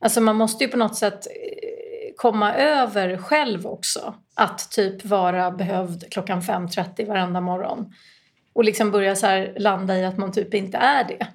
Alltså 0.00 0.20
man 0.20 0.36
måste 0.36 0.64
ju 0.64 0.70
på 0.70 0.76
något 0.76 0.96
sätt 0.96 1.26
eh, 1.26 2.14
komma 2.16 2.54
över 2.54 3.16
själv 3.16 3.66
också. 3.66 4.14
Att 4.34 4.70
typ 4.70 5.04
vara 5.04 5.50
behövd 5.50 6.12
klockan 6.12 6.40
5.30 6.40 7.08
varenda 7.08 7.40
morgon. 7.40 7.92
Och 8.52 8.64
liksom 8.64 8.90
börja 8.90 9.16
så 9.16 9.26
här 9.26 9.54
landa 9.56 9.98
i 9.98 10.04
att 10.04 10.18
man 10.18 10.32
typ 10.32 10.54
inte 10.54 10.78
är 10.78 11.04
det. 11.04 11.26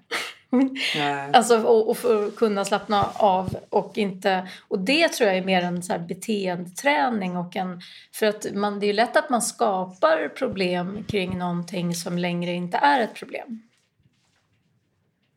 Alltså 1.34 1.64
och, 1.64 1.90
och 1.90 1.98
för 1.98 2.32
kunna 2.32 2.66
slappna 2.66 3.10
av 3.14 3.56
och 3.70 3.98
inte... 3.98 4.48
Och 4.68 4.80
det 4.80 5.08
tror 5.08 5.30
jag 5.30 5.38
är 5.38 5.46
mer 5.46 5.62
en 5.62 5.84
så 5.84 5.94
här 5.94 6.00
beteendeträning 6.00 7.38
och 7.38 7.56
en... 7.56 7.82
För 8.14 8.26
att 8.26 8.46
man, 8.54 8.80
det 8.80 8.86
är 8.86 8.88
ju 8.88 8.94
lätt 8.94 9.18
att 9.18 9.30
man 9.30 9.42
skapar 9.42 10.28
problem 10.28 11.04
kring 11.08 11.38
någonting 11.38 11.96
som 11.96 12.18
längre 12.18 12.52
inte 12.52 12.78
är 12.78 13.02
ett 13.02 13.14
problem. 13.14 13.62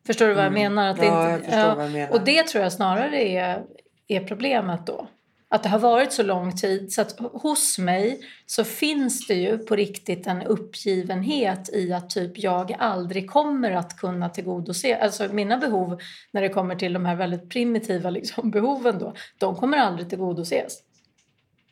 Förstår 0.05 0.27
du 0.27 0.33
vad 0.33 0.45
jag 0.45 0.53
menar? 0.53 0.87
Att 0.87 0.99
Mm. 0.99 1.13
Ja, 1.13 1.35
inte, 1.35 1.45
jag 1.45 1.53
förstår 1.53 1.75
vad 1.75 1.85
du 1.85 1.93
menar. 1.93 2.13
Och 2.13 2.21
det 2.21 2.43
tror 2.43 2.63
jag 2.63 2.73
snarare 2.73 3.23
är, 3.23 3.63
är 4.07 4.19
problemet 4.19 4.87
då. 4.87 5.07
Att 5.53 5.63
det 5.63 5.69
har 5.69 5.79
varit 5.79 6.13
så 6.13 6.23
lång 6.23 6.55
tid 6.55 6.93
så 6.93 7.01
att 7.01 7.19
hos 7.19 7.77
mig 7.77 8.19
så 8.45 8.63
finns 8.63 9.27
det 9.27 9.33
ju 9.33 9.57
på 9.57 9.75
riktigt 9.75 10.27
en 10.27 10.41
uppgivenhet 10.41 11.69
i 11.73 11.93
att 11.93 12.09
typ 12.09 12.31
jag 12.35 12.75
aldrig 12.79 13.29
kommer 13.29 13.71
att 13.71 13.97
kunna 13.97 14.29
tillgodose, 14.29 14.97
alltså 14.97 15.27
mina 15.33 15.57
behov 15.57 16.01
när 16.31 16.41
det 16.41 16.49
kommer 16.49 16.75
till 16.75 16.93
de 16.93 17.05
här 17.05 17.15
väldigt 17.15 17.49
primitiva 17.49 18.09
liksom, 18.09 18.51
behoven 18.51 18.99
då, 18.99 19.13
de 19.37 19.55
kommer 19.55 19.77
aldrig 19.77 20.09
tillgodoses. 20.09 20.79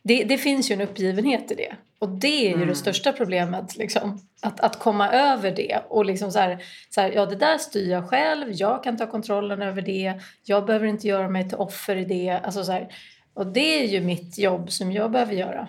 Det, 0.03 0.23
det 0.23 0.37
finns 0.37 0.71
ju 0.71 0.73
en 0.73 0.81
uppgivenhet 0.81 1.51
i 1.51 1.55
det. 1.55 1.75
Och 1.99 2.09
det 2.09 2.45
är 2.45 2.49
ju 2.49 2.55
Mm. 2.55 2.67
det 2.67 2.75
största 2.75 3.13
problemet. 3.13 3.77
Liksom. 3.77 4.19
Att, 4.41 4.59
att 4.59 4.79
komma 4.79 5.11
över 5.11 5.51
det. 5.51 5.81
Och 5.89 6.05
liksom 6.05 6.31
så 6.31 6.39
här, 6.39 6.63
så 6.89 7.01
här, 7.01 7.11
ja 7.11 7.25
det 7.25 7.35
där 7.35 7.57
styr 7.57 7.91
jag 7.91 8.09
själv. 8.09 8.47
Jag 8.51 8.83
kan 8.83 8.97
ta 8.97 9.07
kontrollen 9.07 9.61
över 9.61 9.81
det. 9.81 10.13
Jag 10.43 10.65
behöver 10.65 10.87
inte 10.87 11.07
göra 11.07 11.29
mig 11.29 11.49
till 11.49 11.57
offer 11.57 11.95
i 11.95 12.05
det. 12.05 12.39
Alltså 12.43 12.63
så 12.63 12.71
här, 12.71 12.87
och 13.33 13.47
det 13.47 13.83
är 13.83 13.87
ju 13.87 14.01
mitt 14.01 14.37
jobb 14.37 14.71
som 14.71 14.91
jag 14.91 15.11
behöver 15.11 15.33
göra. 15.33 15.67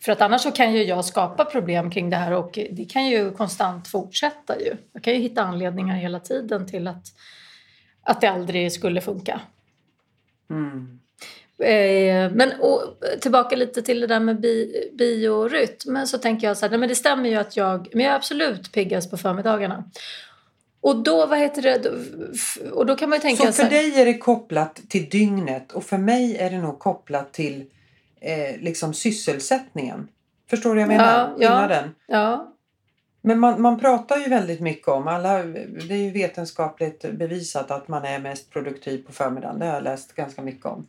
För 0.00 0.12
att 0.12 0.20
annars 0.20 0.40
så 0.40 0.52
kan 0.52 0.74
ju 0.74 0.84
jag 0.84 1.04
skapa 1.04 1.44
problem 1.44 1.90
kring 1.90 2.10
det 2.10 2.16
här 2.16 2.32
och 2.32 2.58
det 2.70 2.84
kan 2.84 3.06
ju 3.06 3.30
konstant 3.30 3.88
fortsätta 3.88 4.60
ju. 4.60 4.76
Jag 4.92 5.02
kan 5.02 5.12
ju 5.12 5.18
hitta 5.18 5.42
anledningar 5.42 5.96
hela 5.96 6.20
tiden 6.20 6.66
till 6.66 6.88
att, 6.88 7.06
att 8.02 8.20
det 8.20 8.26
aldrig 8.26 8.72
skulle 8.72 9.00
funka. 9.00 9.40
Mm. 10.50 11.00
Eh, 11.58 12.32
men 12.32 12.52
och, 12.60 12.80
tillbaka 13.20 13.56
lite 13.56 13.82
till 13.82 14.00
det 14.00 14.06
där 14.06 14.20
med 14.20 14.40
bi, 14.40 14.90
biorytm. 14.98 16.06
Så 16.06 16.18
tänker 16.18 16.46
jag 16.46 16.56
så 16.56 16.64
här, 16.64 16.70
nej, 16.70 16.78
men 16.78 16.88
det 16.88 16.94
stämmer 16.94 17.28
ju 17.28 17.36
att 17.36 17.56
jag, 17.56 17.88
men 17.92 18.04
jag 18.04 18.12
är 18.12 18.16
absolut 18.16 18.72
piggast 18.72 19.10
på 19.10 19.16
förmiddagarna. 19.16 19.84
Och 20.82 21.02
då, 21.02 21.26
vad 21.26 21.38
heter 21.38 21.62
det, 21.62 21.90
och 22.70 22.86
då 22.86 22.96
kan 22.96 23.08
man 23.08 23.16
ju 23.18 23.22
tänka 23.22 23.46
Så 23.46 23.52
för 23.52 23.62
här- 23.62 23.70
dig 23.70 24.00
är 24.00 24.04
det 24.04 24.18
kopplat 24.18 24.80
till 24.88 25.08
dygnet 25.08 25.72
och 25.72 25.84
för 25.84 25.98
mig 25.98 26.36
är 26.38 26.50
det 26.50 26.58
nog 26.58 26.78
kopplat 26.78 27.32
till 27.32 27.64
eh, 28.20 28.60
liksom 28.60 28.94
sysselsättningen. 28.94 30.08
Förstår 30.50 30.70
du 30.70 30.74
vad 30.74 30.82
jag 30.82 30.88
menar? 30.88 31.18
Ja, 31.18 31.36
ja. 31.38 31.48
Skillnaden. 31.50 31.94
Ja, 32.06 32.52
Men 33.22 33.38
man, 33.38 33.62
man 33.62 33.78
pratar 33.80 34.16
ju 34.18 34.28
väldigt 34.28 34.60
mycket 34.60 34.88
om, 34.88 35.08
alla, 35.08 35.42
det 35.88 35.94
är 35.94 35.98
ju 35.98 36.10
vetenskapligt 36.10 37.12
bevisat 37.12 37.70
att 37.70 37.88
man 37.88 38.04
är 38.04 38.18
mest 38.18 38.50
produktiv 38.50 39.06
på 39.06 39.12
förmiddagen. 39.12 39.58
Det 39.58 39.66
har 39.66 39.74
jag 39.74 39.84
läst 39.84 40.14
ganska 40.14 40.42
mycket 40.42 40.66
om. 40.66 40.86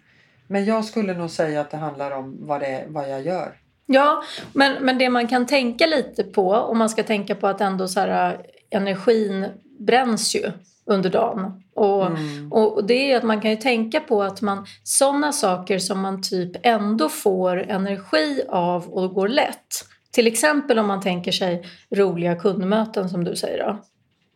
Men 0.47 0.65
jag 0.65 0.85
skulle 0.85 1.13
nog 1.13 1.29
säga 1.29 1.61
att 1.61 1.71
det 1.71 1.77
handlar 1.77 2.11
om 2.11 2.37
vad, 2.39 2.61
det, 2.61 2.85
vad 2.87 3.09
jag 3.09 3.21
gör. 3.25 3.57
Ja, 3.85 4.23
men, 4.53 4.85
men 4.85 4.97
det 4.97 5.09
man 5.09 5.27
kan 5.27 5.45
tänka 5.47 5.85
lite 5.85 6.23
på, 6.23 6.51
om 6.53 6.77
man 6.77 6.89
ska 6.89 7.03
tänka 7.03 7.35
på 7.35 7.47
att 7.47 7.61
ändå 7.61 7.87
så 7.87 7.99
här, 7.99 8.37
energin 8.69 9.47
bränns 9.85 10.35
ju 10.35 10.51
under 10.85 11.09
dagen. 11.09 11.63
Och, 11.75 12.05
Mm. 12.05 12.53
och 12.53 12.83
det 12.83 13.11
är 13.11 13.17
att 13.17 13.23
man 13.23 13.41
kan 13.41 13.51
ju 13.51 13.57
tänka 13.57 13.99
på 13.99 14.23
att 14.23 14.41
man 14.41 14.65
sådana 14.83 15.31
saker 15.31 15.79
som 15.79 15.99
man 15.99 16.21
typ 16.21 16.51
ändå 16.63 17.09
får 17.09 17.57
energi 17.71 18.41
av 18.49 18.89
och 18.89 19.13
går 19.13 19.27
lätt. 19.27 19.85
Till 20.11 20.27
exempel 20.27 20.79
om 20.79 20.87
man 20.87 21.01
tänker 21.01 21.31
sig 21.31 21.67
roliga 21.95 22.35
kundmöten 22.35 23.09
som 23.09 23.23
du 23.23 23.35
säger 23.35 23.63
då. 23.63 23.77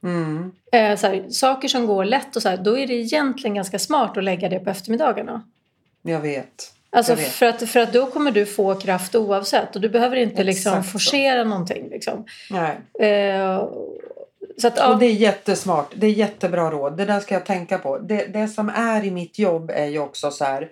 Mm. 0.10 0.52
Eh, 0.72 0.98
så 0.98 1.08
här, 1.08 1.26
saker 1.30 1.68
som 1.68 1.88
går 1.88 2.06
lätt 2.06 2.36
och 2.36 2.42
så 2.42 2.50
här, 2.50 2.58
då 2.58 2.78
är 2.78 2.88
det 2.88 2.94
egentligen 2.94 3.56
ganska 3.56 3.80
smart 3.80 4.18
att 4.18 4.24
lägga 4.24 4.50
det 4.50 4.60
på 4.60 4.70
eftermiddagarna. 4.70 5.44
Jag 6.02 6.20
vet. 6.20 6.74
Alltså 6.90 7.12
Jag 7.12 7.18
vet. 7.18 7.28
för 7.32 7.46
att, 7.46 7.70
för 7.70 7.80
att 7.80 7.94
då 7.94 8.06
kommer 8.06 8.32
du 8.32 8.46
få 8.46 8.76
kraft 8.76 9.16
oavsett 9.16 9.76
och 9.76 9.82
du 9.82 9.90
behöver 9.90 10.16
inte 10.16 10.44
liksom 10.44 10.84
så. 10.84 10.90
forcera 10.90 11.44
någonting. 11.44 11.90
Liksom. 11.90 12.26
Nej. 12.50 12.78
Eh, 13.10 13.68
så 14.62 14.68
att, 14.68 14.78
ja, 14.78 14.94
Och 14.94 15.00
det 15.00 15.06
är 15.06 15.14
jättesmart. 15.14 15.94
Det 15.96 16.08
är 16.08 16.12
jättebra 16.12 16.72
råd. 16.72 16.98
Det 16.98 17.06
där 17.06 17.20
ska 17.20 17.34
jag 17.34 17.46
tänka 17.46 17.78
på. 17.78 17.98
Det, 17.98 18.26
det 18.26 18.48
som 18.48 18.70
är 18.70 19.06
i 19.06 19.12
mitt 19.12 19.40
jobb 19.40 19.72
är 19.74 19.86
ju 19.86 20.00
också 20.00 20.32
så 20.32 20.46
här. 20.46 20.70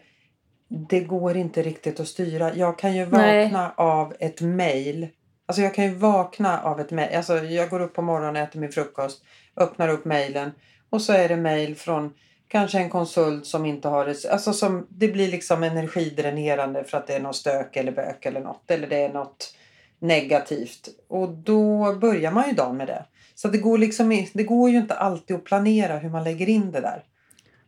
Det 0.68 1.00
går 1.00 1.38
inte 1.38 1.62
riktigt 1.62 2.00
att 2.00 2.08
styra. 2.08 2.56
Jag 2.56 2.80
kan 2.80 2.96
ju 2.96 3.06
Nej. 3.06 3.44
vakna 3.44 3.74
av 3.78 4.14
ett 4.20 4.42
mejl. 4.42 5.08
Alltså 5.46 5.62
jag 5.62 5.74
kan 5.74 5.86
ju 5.86 5.94
vakna 5.94 6.62
av 6.62 6.80
ett 6.80 6.92
mejl. 6.92 7.16
Alltså 7.16 7.38
jag 7.38 7.70
går 7.70 7.82
upp 7.82 7.94
på 7.94 8.02
morgonen, 8.02 8.44
äter 8.44 8.60
min 8.60 8.72
frukost, 8.72 9.24
öppnar 9.58 9.90
upp 9.90 10.06
mejlen 10.06 10.52
och 10.90 11.02
så 11.02 11.14
är 11.14 11.30
det 11.30 11.36
mejl 11.38 11.76
från 11.76 12.14
kanske 12.48 12.78
en 12.78 12.90
konsult 12.90 13.46
som 13.46 13.66
inte 13.66 13.88
har 13.88 14.06
det. 14.06 14.26
Alltså 14.32 14.54
som, 14.54 14.88
det 14.90 15.08
blir 15.08 15.28
liksom 15.28 15.64
energidränerande 15.64 16.84
för 16.84 16.98
att 16.98 17.08
det 17.08 17.14
är 17.14 17.20
något 17.20 17.36
stök 17.36 17.76
eller 17.76 17.92
bök 17.92 18.26
eller 18.26 18.42
något. 18.42 18.72
Eller 18.72 18.88
det 18.88 18.98
är 18.98 19.14
något 19.14 19.56
negativt. 20.00 20.90
Och 21.08 21.30
då 21.30 21.94
börjar 21.94 22.32
man 22.32 22.48
ju 22.48 22.54
dagen 22.54 22.78
med 22.78 22.88
det. 22.88 23.06
Så 23.46 23.52
det 23.52 23.58
går, 23.58 23.78
liksom, 23.78 24.26
det 24.34 24.44
går 24.44 24.70
ju 24.70 24.78
inte 24.78 24.94
alltid 24.94 25.36
att 25.36 25.44
planera 25.44 25.98
hur 25.98 26.10
man 26.10 26.24
lägger 26.24 26.50
in 26.50 26.72
det 26.72 26.82
där. 26.82 27.04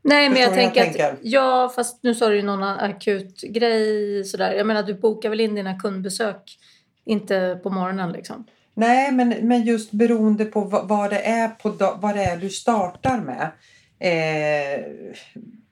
nej, 0.02 0.30
men 0.30 0.40
jag 0.40 0.50
förstår 0.50 0.56
hur 0.56 0.64
jag 0.64 0.74
tänker 0.74 1.04
att 1.04 1.10
tänker? 1.10 1.18
ja, 1.22 1.72
fast 1.76 2.04
nu 2.04 2.16
sa 2.16 2.30
du 2.30 2.36
ju 2.36 2.42
någon 2.42 2.64
akut 2.64 3.42
grej 3.42 4.24
sådär. 4.24 4.54
Jag 4.54 4.68
menar, 4.68 4.84
du 4.84 4.94
bokar 4.94 5.30
väl 5.30 5.40
in 5.40 5.56
dina 5.56 5.80
kundbesök 5.80 6.58
inte 7.06 7.60
på 7.64 7.70
morgonen 7.70 8.12
liksom? 8.12 8.46
Nej, 8.74 9.12
men, 9.12 9.30
men 9.30 9.64
just 9.64 9.92
beroende 9.92 10.46
på 10.46 10.62
vad, 10.62 10.88
vad, 10.88 11.10
det 11.10 11.22
är 11.22 11.48
på 11.48 11.70
vad 12.02 12.16
det 12.16 12.24
är 12.24 12.38
du 12.38 12.50
startar 12.50 13.22
med. 13.22 13.52
Eh, 14.00 14.86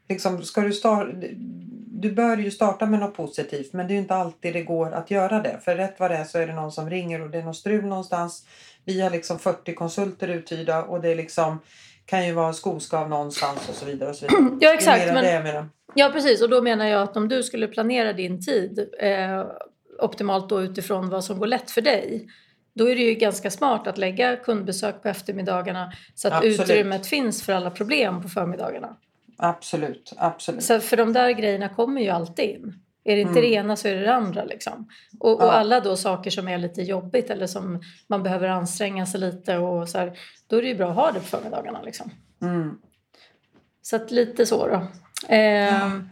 liksom, 0.09 0.43
ska 0.43 0.61
du, 0.61 0.73
starta, 0.73 1.11
du 1.97 2.11
bör 2.11 2.37
ju 2.37 2.51
starta 2.51 2.85
med 2.85 2.99
något 2.99 3.15
positivt 3.15 3.73
men 3.73 3.87
det 3.87 3.93
är 3.93 3.97
inte 3.97 4.15
alltid 4.15 4.53
det 4.53 4.61
går 4.61 4.91
att 4.91 5.11
göra 5.11 5.39
det. 5.39 5.59
För 5.63 5.75
rätt 5.75 5.99
vad 5.99 6.11
det 6.11 6.17
är 6.17 6.23
så 6.23 6.37
är 6.37 6.47
det 6.47 6.53
någon 6.53 6.71
som 6.71 6.89
ringer 6.89 7.21
och 7.21 7.29
det 7.29 7.37
är 7.37 7.43
något 7.43 7.55
strul 7.55 7.85
någonstans. 7.85 8.47
Vi 8.85 9.01
har 9.01 9.09
liksom 9.09 9.39
40 9.39 9.73
konsulter 9.73 10.27
uthyrda 10.27 10.83
och 10.83 11.01
det 11.01 11.09
är 11.09 11.15
liksom, 11.15 11.59
kan 12.05 12.27
ju 12.27 12.33
vara 12.33 12.53
skoskav 12.53 13.09
någonstans 13.09 13.69
och 13.69 13.75
så 13.75 13.85
vidare. 13.85 14.09
Och 14.09 14.15
så 14.15 14.27
vidare. 14.27 14.57
Ja, 14.61 14.73
exakt. 14.73 15.13
Men, 15.13 15.69
ja, 15.93 16.09
precis. 16.13 16.41
Och 16.41 16.49
då 16.49 16.61
menar 16.61 16.85
jag 16.85 17.01
att 17.01 17.17
om 17.17 17.29
du 17.29 17.43
skulle 17.43 17.67
planera 17.67 18.13
din 18.13 18.45
tid 18.45 18.89
eh, 18.99 19.45
optimalt 19.99 20.49
då 20.49 20.61
utifrån 20.61 21.09
vad 21.09 21.23
som 21.23 21.39
går 21.39 21.47
lätt 21.47 21.71
för 21.71 21.81
dig. 21.81 22.27
Då 22.73 22.89
är 22.89 22.95
det 22.95 23.01
ju 23.01 23.13
ganska 23.13 23.51
smart 23.51 23.87
att 23.87 23.97
lägga 23.97 24.35
kundbesök 24.35 25.01
på 25.01 25.07
eftermiddagarna 25.07 25.91
så 26.15 26.27
att 26.27 26.33
Absolut. 26.33 26.59
utrymmet 26.59 27.07
finns 27.07 27.43
för 27.43 27.53
alla 27.53 27.71
problem 27.71 28.21
på 28.21 28.29
förmiddagarna. 28.29 28.95
Absolut, 29.37 30.13
absolut. 30.17 30.63
Så 30.63 30.79
för 30.79 30.97
de 30.97 31.13
där 31.13 31.31
grejerna 31.31 31.69
kommer 31.69 32.01
ju 32.01 32.09
alltid 32.09 32.49
in. 32.49 32.79
Är 33.03 33.15
det 33.15 33.21
inte 33.21 33.31
Mm. 33.39 33.41
det 33.43 33.53
ena 33.55 33.75
så 33.75 33.87
är 33.87 33.95
det 33.95 34.01
det 34.01 34.13
andra. 34.13 34.43
Liksom. 34.43 34.87
Och, 35.19 35.31
och 35.41 35.43
Ja. 35.47 35.51
alla 35.51 35.79
då 35.79 35.95
saker 35.95 36.31
som 36.31 36.47
är 36.47 36.57
lite 36.57 36.81
jobbigt 36.81 37.29
eller 37.29 37.47
som 37.47 37.81
man 38.07 38.23
behöver 38.23 38.47
anstränga 38.47 39.05
sig 39.05 39.19
lite 39.19 39.57
och 39.57 39.89
så 39.89 39.97
här, 39.97 40.17
då 40.47 40.57
är 40.57 40.61
det 40.61 40.67
ju 40.67 40.75
bra 40.75 40.89
att 40.89 40.95
ha 40.95 41.11
det 41.11 41.19
på 41.19 41.25
förmiddagarna. 41.25 41.81
Liksom. 41.81 42.11
Mm. 42.41 42.77
Så 43.81 43.95
att 43.95 44.11
lite 44.11 44.45
så 44.45 44.67
då. 44.67 44.87
Ehm, 45.27 46.09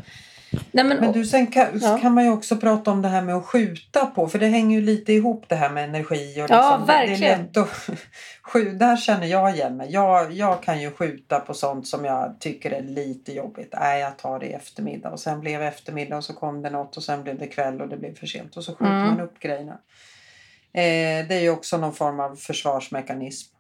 nej 0.72 0.86
men, 0.86 0.98
Men 0.98 1.12
du, 1.12 1.26
sen 1.26 1.48
kan, 1.48 1.68
Ja. 1.82 1.98
kan 2.02 2.14
man 2.14 2.24
ju 2.24 2.32
också 2.32 2.58
prata 2.58 2.92
om 2.92 3.02
det 3.02 3.08
här 3.08 3.22
med 3.22 3.36
att 3.36 3.46
skjuta 3.46 4.06
på. 4.06 4.28
För 4.28 4.40
det 4.40 4.48
hänger 4.48 4.80
ju 4.80 4.86
lite 4.86 5.14
ihop 5.14 5.46
det 5.48 5.56
här 5.56 5.70
med 5.70 5.84
energi. 5.84 6.34
Och 6.42 6.50
liksom, 6.50 6.58
Ja, 6.58 6.78
det- 6.78 6.94
Det 6.94 6.94
är 6.94 7.08
verkligen. 7.08 7.40
lätt 7.42 7.58
att, 7.58 7.90
där 8.80 8.98
känner 8.98 9.28
jag 9.28 9.56
igen 9.56 9.78
mig. 9.78 9.92
Jag, 9.92 10.32
jag 10.32 10.64
kan 10.64 10.82
ju 10.82 10.92
skjuta 10.92 11.40
på 11.40 11.54
sånt 11.54 11.88
som 11.88 12.06
jag 12.06 12.36
tycker 12.40 12.72
är 12.72 12.82
lite 12.84 13.34
jobbigt. 13.34 13.74
Nej, 13.80 14.02
jag 14.02 14.18
tar 14.18 14.40
det 14.40 14.46
i 14.46 14.54
eftermiddag. 14.54 15.10
Och 15.10 15.20
sen 15.20 15.40
blev 15.40 15.62
eftermiddag 15.62 16.18
och 16.18 16.24
så 16.24 16.34
kom 16.34 16.62
det 16.62 16.70
något 16.70 16.98
och 16.98 17.04
sen 17.04 17.24
blev 17.24 17.40
det 17.40 17.48
kväll 17.48 17.82
och 17.82 17.88
det 17.90 17.98
blev 17.98 18.16
för 18.16 18.28
sent. 18.28 18.58
Och 18.58 18.64
så 18.64 18.72
skjuter 18.76 18.92
Mm. 18.94 19.08
man 19.08 19.20
upp 19.22 19.40
grejerna. 19.40 19.78
Eh, 20.74 21.28
det 21.28 21.36
är 21.36 21.42
ju 21.42 21.50
också 21.50 21.78
någon 21.78 21.94
form 21.94 22.20
av 22.20 22.36
försvarsmekanism. 22.36 23.53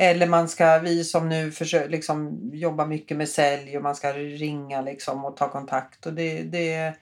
Eller 0.00 0.26
man 0.26 0.48
ska, 0.48 0.78
vi 0.78 1.04
som 1.04 1.28
nu 1.28 1.50
försöker 1.50 1.88
liksom 1.88 2.50
jobba 2.52 2.86
mycket 2.86 3.16
med 3.16 3.28
sälj 3.28 3.76
och 3.76 3.82
man 3.82 3.94
ska 3.94 4.12
ringa 4.12 4.80
liksom 4.80 5.24
och 5.24 5.36
ta 5.36 5.48
kontakt. 5.48 6.06
Och 6.06 6.12
det, 6.12 6.42
det, 6.42 6.92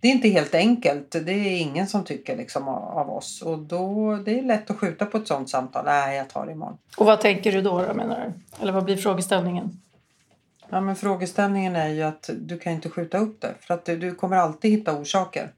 det 0.00 0.08
är 0.08 0.12
inte 0.12 0.28
helt 0.28 0.54
enkelt. 0.54 1.10
Det 1.10 1.32
är 1.32 1.60
ingen 1.60 1.86
som 1.86 2.04
tycker 2.04 2.36
liksom 2.36 2.68
av, 2.68 3.10
oss. 3.10 3.42
Och 3.42 3.58
då 3.58 4.16
det 4.16 4.38
är 4.38 4.42
lätt 4.42 4.70
att 4.70 4.78
skjuta 4.78 5.06
på 5.06 5.16
ett 5.16 5.28
sånt 5.28 5.50
samtal. 5.50 5.84
Nej, 5.84 6.16
jag 6.16 6.28
tar 6.28 6.46
det 6.46 6.52
imorgon. 6.52 6.78
och 6.96 7.06
vad 7.06 7.20
tänker 7.20 7.52
du 7.52 7.62
då, 7.62 7.82
då 7.82 7.94
menar 7.94 8.24
du? 8.26 8.62
Eller 8.62 8.72
vad 8.72 8.84
blir 8.84 8.96
frågeställningen? 8.96 9.80
Ja, 10.68 10.80
men 10.80 10.96
frågeställningen 10.96 11.76
är 11.76 11.88
ju 11.88 12.02
att 12.02 12.30
du 12.40 12.58
kan 12.58 12.72
inte 12.72 12.90
skjuta 12.90 13.18
upp 13.18 13.40
det. 13.40 13.54
För 13.60 13.74
att 13.74 13.84
du, 13.84 13.96
du 13.96 14.14
kommer 14.14 14.36
alltid 14.36 14.70
hitta 14.70 14.98
orsaker. 14.98 15.52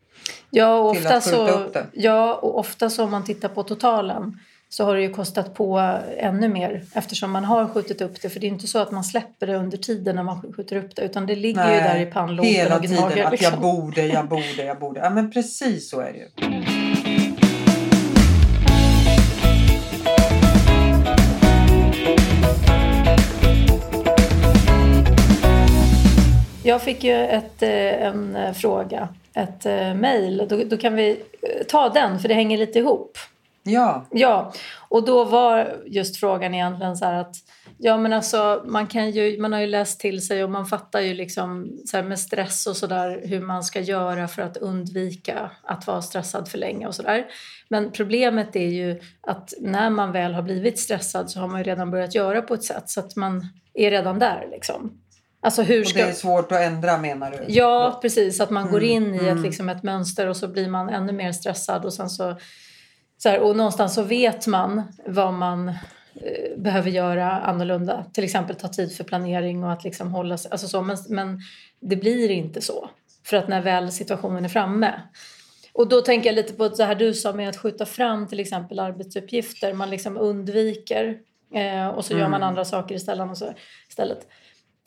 Ja, 0.51 0.79
och 0.79 0.91
ofta 0.91 1.21
så, 1.21 1.69
ja, 1.93 2.35
och 2.35 2.59
ofta 2.59 2.91
så 2.91 3.05
om 3.05 3.11
man 3.11 3.25
tittar 3.25 3.49
på 3.49 3.63
totalen 3.63 4.39
så 4.73 4.85
har 4.85 4.95
det 4.95 5.03
ju 5.03 5.11
kostat 5.11 5.55
på 5.55 5.99
ännu 6.17 6.49
mer 6.49 6.83
eftersom 6.95 7.31
man 7.31 7.45
har 7.45 7.69
skjutit 7.69 8.01
upp 8.01 8.23
det. 8.23 8.29
För 8.29 8.41
det 8.41 8.47
är 8.47 8.49
inte 8.49 8.67
så 8.67 8.79
att 8.79 8.91
man 8.91 9.05
släpper 9.05 9.47
det 9.47 9.57
under 9.57 9.79
tiden 9.79 10.17
när 10.17 10.23
man 10.23 10.53
skjuter 10.53 10.77
upp 10.77 10.97
det 10.97 11.03
utan 11.03 11.27
det 11.27 11.37
ligger 11.37 11.75
ju 11.75 11.81
där 11.81 12.01
i 12.01 12.07
pannloben 12.07 12.51
hela 12.51 12.77
och 12.77 12.83
tiden 12.83 12.97
gnagar. 12.97 13.25
att 13.25 13.33
liksom. 13.33 13.51
jag 13.53 13.61
borde, 13.61 14.07
jag 14.07 14.29
borde, 14.29 14.65
jag 14.65 14.79
borde. 14.79 15.01
Ja 15.01 15.11
men 15.11 15.33
precis 15.33 15.91
så 15.91 16.01
är 16.01 16.13
det 16.13 16.19
ju. 16.19 16.29
Jag 26.65 26.83
fick 26.83 27.05
ju 27.05 27.27
ett, 27.27 27.63
eh, 27.63 28.07
en 28.07 28.37
eh, 28.37 28.53
fråga, 28.53 29.09
ett 29.35 29.67
eh, 29.67 29.95
mejl. 29.95 30.47
Då, 30.49 30.63
då 30.65 30.77
kan 30.77 30.95
vi 30.95 31.23
ta 31.69 31.89
den 31.89 32.21
för 32.21 32.29
det 32.29 32.35
hänger 32.35 32.59
lite 32.59 32.79
ihop. 32.79 33.19
Ja, 33.63 34.07
Ja, 34.11 34.53
och 34.89 35.05
då 35.05 35.25
var 35.25 35.83
just 35.87 36.17
frågan 36.17 36.55
egentligen 36.55 36.97
så 36.97 37.05
att 37.05 37.37
ja 37.79 37.97
men 37.97 38.13
alltså 38.13 38.63
man 38.67 38.87
kan 38.87 39.11
ju, 39.11 39.41
man 39.41 39.53
har 39.53 39.61
ju 39.61 39.67
läst 39.67 40.01
till 40.01 40.27
sig 40.27 40.45
och 40.45 40.51
man 40.51 40.67
fattar 40.67 41.01
ju 41.01 41.15
liksom 41.15 41.79
så 41.87 42.03
med 42.03 42.19
stress 42.19 42.67
och 42.67 42.77
sådär 42.77 43.23
hur 43.25 43.41
man 43.41 43.65
ska 43.65 43.81
göra 43.81 44.29
för 44.29 44.43
att 44.43 44.57
undvika 44.57 45.51
att 45.63 45.87
vara 45.87 46.03
stressad 46.03 46.49
för 46.49 46.59
länge 46.59 46.87
och 46.87 46.95
sådär. 46.95 47.27
Men 47.69 47.91
problemet 47.91 48.57
är 48.57 48.69
ju 48.69 49.01
att 49.21 49.55
när 49.61 49.91
man 49.91 50.13
väl 50.13 50.35
har 50.35 50.43
blivit 50.43 50.79
stressad 50.79 51.31
så 51.31 51.41
har 51.41 51.49
man 51.49 51.59
ju 51.59 51.65
redan 51.65 51.91
börjat 51.91 52.15
göra 52.15 52.43
på 52.43 52.55
ett 52.55 52.65
sätt 52.65 52.91
så 52.91 53.01
att 53.01 53.17
man 53.17 53.49
är 53.75 53.91
redan 53.91 54.19
där 54.19 54.49
liksom. 54.51 54.99
Alltså 55.45 55.63
hur 55.63 55.81
och 55.81 55.87
ska... 55.87 55.99
det 55.99 56.11
är 56.11 56.13
svårt 56.13 56.53
att 56.53 56.61
ändra 56.61 56.99
menar 56.99 57.31
du? 57.31 57.45
Ja, 57.49 57.99
precis. 58.03 58.41
Att 58.41 58.51
man 58.51 58.71
går 58.71 58.83
in 58.83 59.15
i 59.15 59.17
ett, 59.17 59.23
mm. 59.23 59.43
liksom, 59.43 59.69
ett 59.69 59.83
mönster 59.83 60.27
och 60.27 60.37
så 60.37 60.49
blir 60.49 60.69
man 60.69 60.89
ännu 60.89 61.13
mer 61.13 61.33
stressad. 61.33 61.85
Och, 61.85 61.93
sen 61.93 62.11
så, 62.11 62.37
så 63.23 63.29
här, 63.29 63.41
och 63.41 63.57
någonstans 63.57 63.95
så 63.95 64.03
vet 64.03 64.47
man 64.47 64.83
vad 65.07 65.35
man 65.35 65.69
eh, 65.69 66.57
behöver 66.57 66.91
göra 66.91 67.31
annorlunda. 67.31 68.05
Till 68.13 68.25
exempel 68.25 68.57
ta 68.57 68.69
tid 68.69 68.97
för 68.97 69.05
planering 69.05 69.65
och 69.65 69.73
att 69.73 69.85
liksom 69.85 70.13
hålla 70.13 70.39
sig... 70.39 70.51
Alltså 70.51 70.69
så, 70.69 70.83
men, 70.83 70.97
men 71.09 71.41
det 71.81 71.97
blir 71.97 72.31
inte 72.31 72.61
så. 72.61 72.91
För 73.25 73.37
att 73.37 73.49
när 73.49 73.61
väl 73.61 73.93
situationen 73.93 74.45
är 74.45 74.49
framme. 74.49 74.93
Och 75.73 75.89
då 75.89 76.01
tänker 76.01 76.29
jag 76.29 76.35
lite 76.35 76.53
på 76.53 76.69
det 76.69 76.85
här 76.85 76.95
du 76.95 77.15
sa 77.15 77.33
med 77.33 77.49
att 77.49 77.57
skjuta 77.57 77.87
fram 77.87 78.27
till 78.27 78.41
exempel 78.41 78.79
arbetsuppgifter. 78.79 79.73
Man 79.73 79.91
liksom 79.91 80.17
undviker 80.17 81.19
eh, 81.55 81.89
och 81.89 82.05
så 82.05 82.13
gör 82.13 82.29
man 82.29 82.35
Mm. 82.35 82.49
andra 82.49 82.65
saker 82.65 82.95
istället. 82.95 83.31
Och 83.31 83.39
så, 83.39 83.55
istället. 83.89 84.27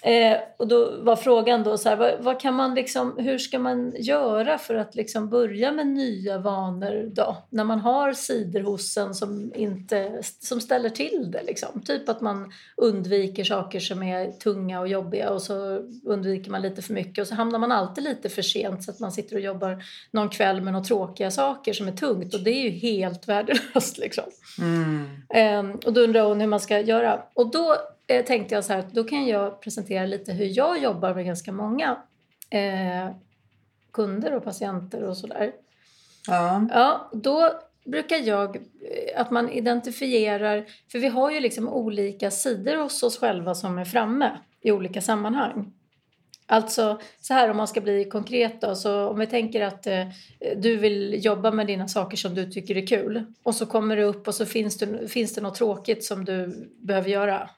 Eh, 0.04 0.38
och 0.58 0.68
då 0.68 0.92
var 1.02 1.16
frågan 1.16 1.64
då 1.64 1.78
så 1.78 1.90
här, 1.90 1.96
vad, 1.96 2.14
vad 2.20 2.40
kan 2.40 2.54
man 2.54 2.76
liksom, 2.76 3.18
hur 3.18 3.38
ska 3.38 3.60
man 3.60 3.94
göra 3.98 4.58
för 4.58 4.76
att 4.76 4.96
liksom 4.96 5.30
börja 5.30 5.72
med 5.72 5.88
nya 5.88 6.38
vanor 6.38 7.10
då? 7.14 7.38
När 7.50 7.64
man 7.64 7.80
har 7.80 8.14
sidor 8.14 8.60
hos 8.60 8.98
en 8.98 9.14
som, 9.14 9.54
inte, 9.56 10.22
som 10.40 10.62
ställer 10.62 10.90
till 10.90 11.32
det 11.32 11.44
liksom. 11.44 11.82
Typ 11.82 12.10
att 12.10 12.22
man 12.22 12.52
undviker 12.78 13.44
saker 13.44 13.80
som 13.80 14.04
är 14.04 14.32
tunga 14.32 14.80
och 14.80 14.88
jobbiga 14.88 15.30
och 15.30 15.42
så 15.42 15.82
undviker 16.04 16.52
man 16.52 16.62
lite 16.62 16.82
för 16.82 16.94
mycket 16.94 17.22
och 17.22 17.28
så 17.28 17.36
hamnar 17.36 17.60
man 17.60 17.72
alltid 17.72 18.04
lite 18.04 18.30
för 18.30 18.42
sent 18.42 18.84
så 18.84 18.92
att 18.92 19.00
man 19.00 19.12
sitter 19.12 19.36
och 19.36 19.42
jobbar 19.42 19.84
någon 20.12 20.30
kväll 20.30 20.62
med 20.62 20.74
några 20.74 20.86
tråkiga 20.86 21.32
saker 21.32 21.74
som 21.74 21.88
är 21.88 21.92
tungt 21.92 22.34
och 22.34 22.44
det 22.44 22.52
är 22.52 22.64
ju 22.64 22.70
helt 22.70 23.28
värdelöst 23.28 23.98
liksom. 23.98 24.24
Mm. 24.60 25.08
Ehm, 25.30 25.80
och 25.86 25.94
då 25.94 26.02
undrar 26.02 26.22
hon 26.22 26.42
hur 26.42 26.48
man 26.48 26.60
ska 26.60 26.80
göra. 26.80 27.22
Och 27.34 27.52
då 27.52 27.76
eh, 28.08 28.26
tänkte 28.26 28.56
jag 28.56 28.66
så 28.66 28.74
här 28.74 28.80
att 28.80 28.94
då 28.94 29.04
kan 29.04 29.28
jag 29.28 29.62
presentera 29.62 30.06
lite 30.06 30.34
hur 30.34 30.58
jag 30.58 30.84
jobbar 30.84 31.14
med 31.14 31.26
ganska 31.26 31.52
många 31.52 31.98
eh, 32.50 33.16
kunder 33.94 34.34
och 34.34 34.44
patienter 34.44 35.04
och 35.04 35.18
sådär. 35.18 35.52
Ja. 36.28 36.68
Ja, 36.74 37.10
då 37.14 37.52
brukar 37.86 38.18
jag 38.18 38.56
eh, 38.56 39.22
att 39.22 39.32
man 39.32 39.50
identifierar, 39.50 40.66
för 40.92 41.00
vi 41.00 41.08
har 41.08 41.32
ju 41.32 41.40
liksom 41.40 41.70
olika 41.70 42.32
sidor 42.32 42.76
hos 42.76 43.04
oss 43.04 43.18
själva 43.18 43.56
som 43.56 43.78
är 43.78 43.86
framme 43.86 44.32
i 44.62 44.72
olika 44.72 45.02
sammanhang. 45.02 45.74
Alltså 46.48 47.00
så 47.22 47.34
här 47.34 47.50
om 47.50 47.58
man 47.58 47.68
ska 47.68 47.82
bli 47.82 48.06
konkret 48.06 48.62
då, 48.62 48.76
så 48.76 49.08
om 49.08 49.20
vi 49.20 49.28
tänker 49.28 49.62
att 49.62 49.88
eh, 49.88 50.08
du 50.58 50.76
vill 50.76 51.26
jobba 51.26 51.52
med 51.52 51.68
dina 51.68 51.88
saker 51.88 52.18
som 52.18 52.36
du 52.36 52.52
tycker 52.52 52.78
är 52.78 52.88
kul 52.88 53.24
och 53.44 53.56
så 53.56 53.66
kommer 53.66 53.96
det 53.96 54.04
upp 54.04 54.28
och 54.28 54.36
så 54.36 54.46
finns 54.46 54.78
det, 54.78 55.08
finns 55.08 55.34
det 55.34 55.42
något 55.42 55.56
tråkigt 55.56 56.04
som 56.04 56.26
du 56.26 56.70
behöver 56.82 57.10
göra. 57.10 57.50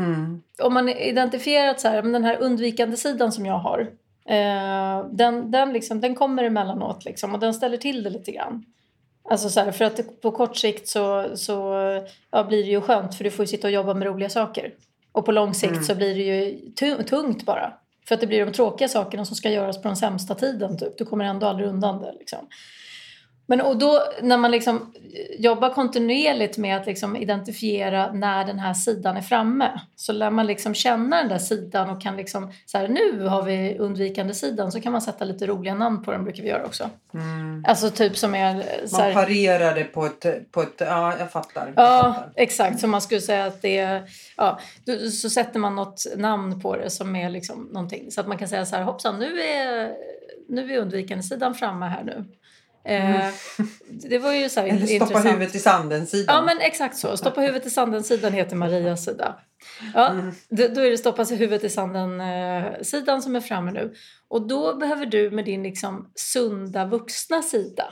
Mm. 0.00 0.42
Om 0.62 0.74
man 0.74 0.88
identifierat 0.88 1.80
så 1.80 1.88
här, 1.88 2.02
men 2.02 2.12
den 2.12 2.24
här 2.24 2.36
undvikande 2.40 2.96
sidan 2.96 3.32
som 3.32 3.46
jag 3.46 3.58
har, 3.58 3.80
eh, 4.28 5.06
den, 5.12 5.50
den, 5.50 5.72
liksom, 5.72 6.00
den 6.00 6.14
kommer 6.14 6.44
emellanåt 6.44 7.04
liksom, 7.04 7.34
och 7.34 7.40
den 7.40 7.54
ställer 7.54 7.76
till 7.76 8.02
det 8.02 8.10
lite 8.10 8.32
grann. 8.32 8.64
Alltså 9.30 9.48
så 9.48 9.60
här, 9.60 9.70
för 9.72 9.84
att 9.84 10.20
på 10.20 10.30
kort 10.30 10.56
sikt 10.56 10.88
så, 10.88 11.30
så 11.36 11.54
ja, 12.30 12.44
blir 12.44 12.64
det 12.64 12.70
ju 12.70 12.80
skönt 12.80 13.14
för 13.14 13.24
du 13.24 13.30
får 13.30 13.42
ju 13.42 13.46
sitta 13.46 13.66
och 13.66 13.72
jobba 13.72 13.94
med 13.94 14.06
roliga 14.06 14.28
saker. 14.28 14.72
Och 15.12 15.24
på 15.24 15.32
lång 15.32 15.54
sikt 15.54 15.72
Mm. 15.72 15.84
så 15.84 15.94
blir 15.94 16.14
det 16.14 16.22
ju 16.22 16.58
tu- 16.80 17.02
tungt 17.02 17.46
bara. 17.46 17.72
För 18.08 18.14
att 18.14 18.20
det 18.20 18.26
blir 18.26 18.46
de 18.46 18.52
tråkiga 18.52 18.88
sakerna 18.88 19.24
som 19.24 19.36
ska 19.36 19.50
göras 19.50 19.82
på 19.82 19.88
den 19.88 19.96
sämsta 19.96 20.34
tiden. 20.34 20.78
Typ. 20.78 20.98
Du 20.98 21.04
kommer 21.04 21.24
ändå 21.24 21.46
aldrig 21.46 21.68
undan 21.68 22.02
det. 22.02 22.12
Liksom. 22.18 22.38
Men 23.50 23.60
och 23.60 23.76
då 23.76 24.02
när 24.22 24.36
man 24.36 24.50
liksom 24.50 24.92
jobbar 25.38 25.70
kontinuerligt 25.70 26.58
med 26.58 26.76
att 26.76 26.86
liksom 26.86 27.16
identifiera 27.16 28.12
när 28.12 28.44
den 28.44 28.58
här 28.58 28.74
sidan 28.74 29.16
är 29.16 29.20
framme 29.20 29.80
så 29.96 30.12
lär 30.12 30.30
man 30.30 30.46
liksom 30.46 30.74
känna 30.74 31.16
den 31.16 31.28
där 31.28 31.38
sidan 31.38 31.90
och 31.90 32.02
kan 32.02 32.16
liksom 32.16 32.52
så 32.66 32.78
här, 32.78 32.88
nu 32.88 33.26
har 33.26 33.42
vi 33.42 33.78
undvikande 33.78 34.34
sidan 34.34 34.72
så 34.72 34.80
kan 34.80 34.92
man 34.92 35.02
sätta 35.02 35.24
lite 35.24 35.46
roliga 35.46 35.74
namn 35.74 36.02
på 36.04 36.12
den 36.12 36.24
brukar 36.24 36.42
vi 36.42 36.48
göra 36.48 36.64
också. 36.64 36.90
Mm. 37.14 37.64
Alltså 37.68 37.90
typ 37.90 38.16
som 38.16 38.34
är 38.34 38.64
så 38.86 38.96
Man 38.96 39.04
här, 39.04 39.14
parerar 39.14 39.74
det 39.74 39.84
på 39.84 40.06
ett, 40.06 40.52
på 40.52 40.62
ett... 40.62 40.74
Ja, 40.78 41.14
jag 41.18 41.32
fattar. 41.32 41.72
Jag 41.76 41.84
Ja, 41.84 42.02
fattar. 42.02 42.32
exakt. 42.36 42.80
Så 42.80 42.86
man 42.86 43.00
skulle 43.00 43.20
säga 43.20 43.44
att 43.44 43.62
det 43.62 43.78
är... 43.78 44.02
Ja, 44.36 44.60
så 45.22 45.30
sätter 45.30 45.58
man 45.58 45.76
något 45.76 46.06
namn 46.16 46.60
på 46.60 46.76
det 46.76 46.90
som 46.90 47.16
är 47.16 47.30
liksom 47.30 47.68
någonting. 47.72 48.10
Så 48.10 48.20
att 48.20 48.28
man 48.28 48.38
kan 48.38 48.48
säga 48.48 48.66
så 48.66 48.76
här, 48.76 48.82
hoppsan, 48.82 49.18
nu 49.18 49.40
är, 49.40 49.92
nu 50.48 50.72
är 50.74 50.78
undvikande 50.78 51.22
sidan 51.22 51.54
framme 51.54 51.86
här 51.86 52.04
nu. 52.04 52.24
Eh, 52.84 53.26
det 53.88 54.18
var 54.18 54.32
ju 54.32 54.48
så 54.48 54.60
Mm. 54.60 54.76
Eller 54.76 54.86
stoppa 54.86 55.04
intressant. 55.04 55.34
huvudet 55.34 55.54
i 55.54 55.58
sanden-sidan. 55.58 56.34
Ja, 56.36 56.42
men 56.42 56.60
exakt 56.60 56.96
så. 56.96 57.16
Stoppa 57.16 57.40
huvudet 57.40 57.66
i 57.66 57.70
sanden-sidan 57.70 58.32
heter 58.32 58.56
Marias 58.56 59.04
sida. 59.04 59.36
Ja, 59.94 60.08
Mm. 60.08 60.32
då, 60.48 60.62
är 60.80 60.90
det 60.90 60.98
stoppa 60.98 61.22
huvudet 61.24 61.64
i 61.64 61.68
sanden-sidan 61.68 63.22
som 63.22 63.36
är 63.36 63.40
framme 63.40 63.72
nu. 63.72 63.94
Och 64.28 64.46
då 64.48 64.76
behöver 64.76 65.06
du 65.06 65.30
med 65.30 65.44
din 65.44 65.62
liksom 65.62 66.10
sunda 66.14 66.84
vuxna 66.86 67.42
sida, 67.42 67.84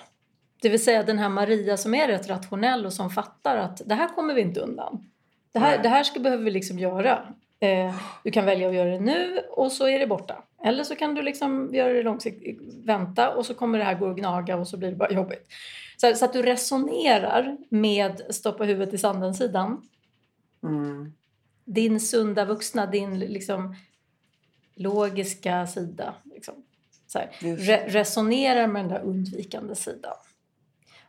det 0.62 0.68
vill 0.68 0.84
säga 0.84 1.02
den 1.02 1.18
här 1.18 1.28
Maria 1.28 1.76
som 1.76 1.94
är 1.94 2.08
rätt 2.08 2.28
rationell 2.28 2.86
och 2.86 2.92
som 2.92 3.10
fattar 3.10 3.56
att 3.56 3.82
det 3.86 3.94
här 3.94 4.08
kommer 4.08 4.34
vi 4.34 4.40
inte 4.40 4.60
undan. 4.60 5.04
Det 5.52 5.58
här, 5.58 5.82
det 5.82 5.88
här 5.88 6.02
ska, 6.04 6.20
behöver 6.20 6.44
vi 6.44 6.50
liksom 6.50 6.78
göra. 6.78 7.26
Eh, 7.60 7.94
du 8.24 8.30
kan 8.30 8.44
välja 8.44 8.68
att 8.68 8.74
göra 8.74 8.90
det 8.90 9.00
nu 9.00 9.38
och 9.50 9.72
så 9.72 9.88
är 9.88 9.98
det 9.98 10.06
borta. 10.06 10.44
Eller 10.64 10.84
så 10.84 10.96
kan 10.96 11.14
du 11.14 11.22
liksom 11.22 11.74
göra 11.74 11.92
det 11.92 12.02
långsiktigt, 12.02 12.60
vänta 12.84 13.34
och 13.34 13.46
så 13.46 13.54
kommer 13.54 13.78
det 13.78 13.84
här 13.84 13.94
gå 13.94 14.06
och 14.06 14.16
gnaga 14.16 14.56
och 14.56 14.68
så 14.68 14.76
blir 14.76 14.90
det 14.90 14.96
bara 14.96 15.12
jobbigt. 15.12 15.46
Så, 15.96 16.14
så 16.14 16.24
att 16.24 16.32
du 16.32 16.42
resonerar 16.42 17.56
med 17.68 18.22
stoppa 18.30 18.64
huvudet 18.64 18.94
i 18.94 18.98
sanden-sidan. 18.98 19.88
Mm. 20.62 21.12
Din 21.64 22.00
sunda 22.00 22.44
vuxna, 22.44 22.86
din 22.86 23.18
liksom 23.18 23.74
logiska 24.74 25.66
sida. 25.66 26.14
Liksom. 26.24 26.54
Re- 27.40 27.88
resonerar 27.88 28.66
med 28.66 28.82
den 28.82 28.88
där 28.88 29.02
undvikande 29.02 29.74
sidan. 29.74 30.14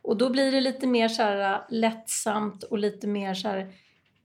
Och 0.02 0.16
då 0.16 0.30
blir 0.30 0.52
det 0.52 0.60
lite 0.60 0.86
mer 0.86 1.08
så 1.08 1.22
här 1.22 1.54
äh, 1.54 1.60
lättsamt 1.68 2.62
och 2.62 2.78
lite 2.78 3.06
mer 3.06 3.34
så 3.34 3.48
här 3.48 3.72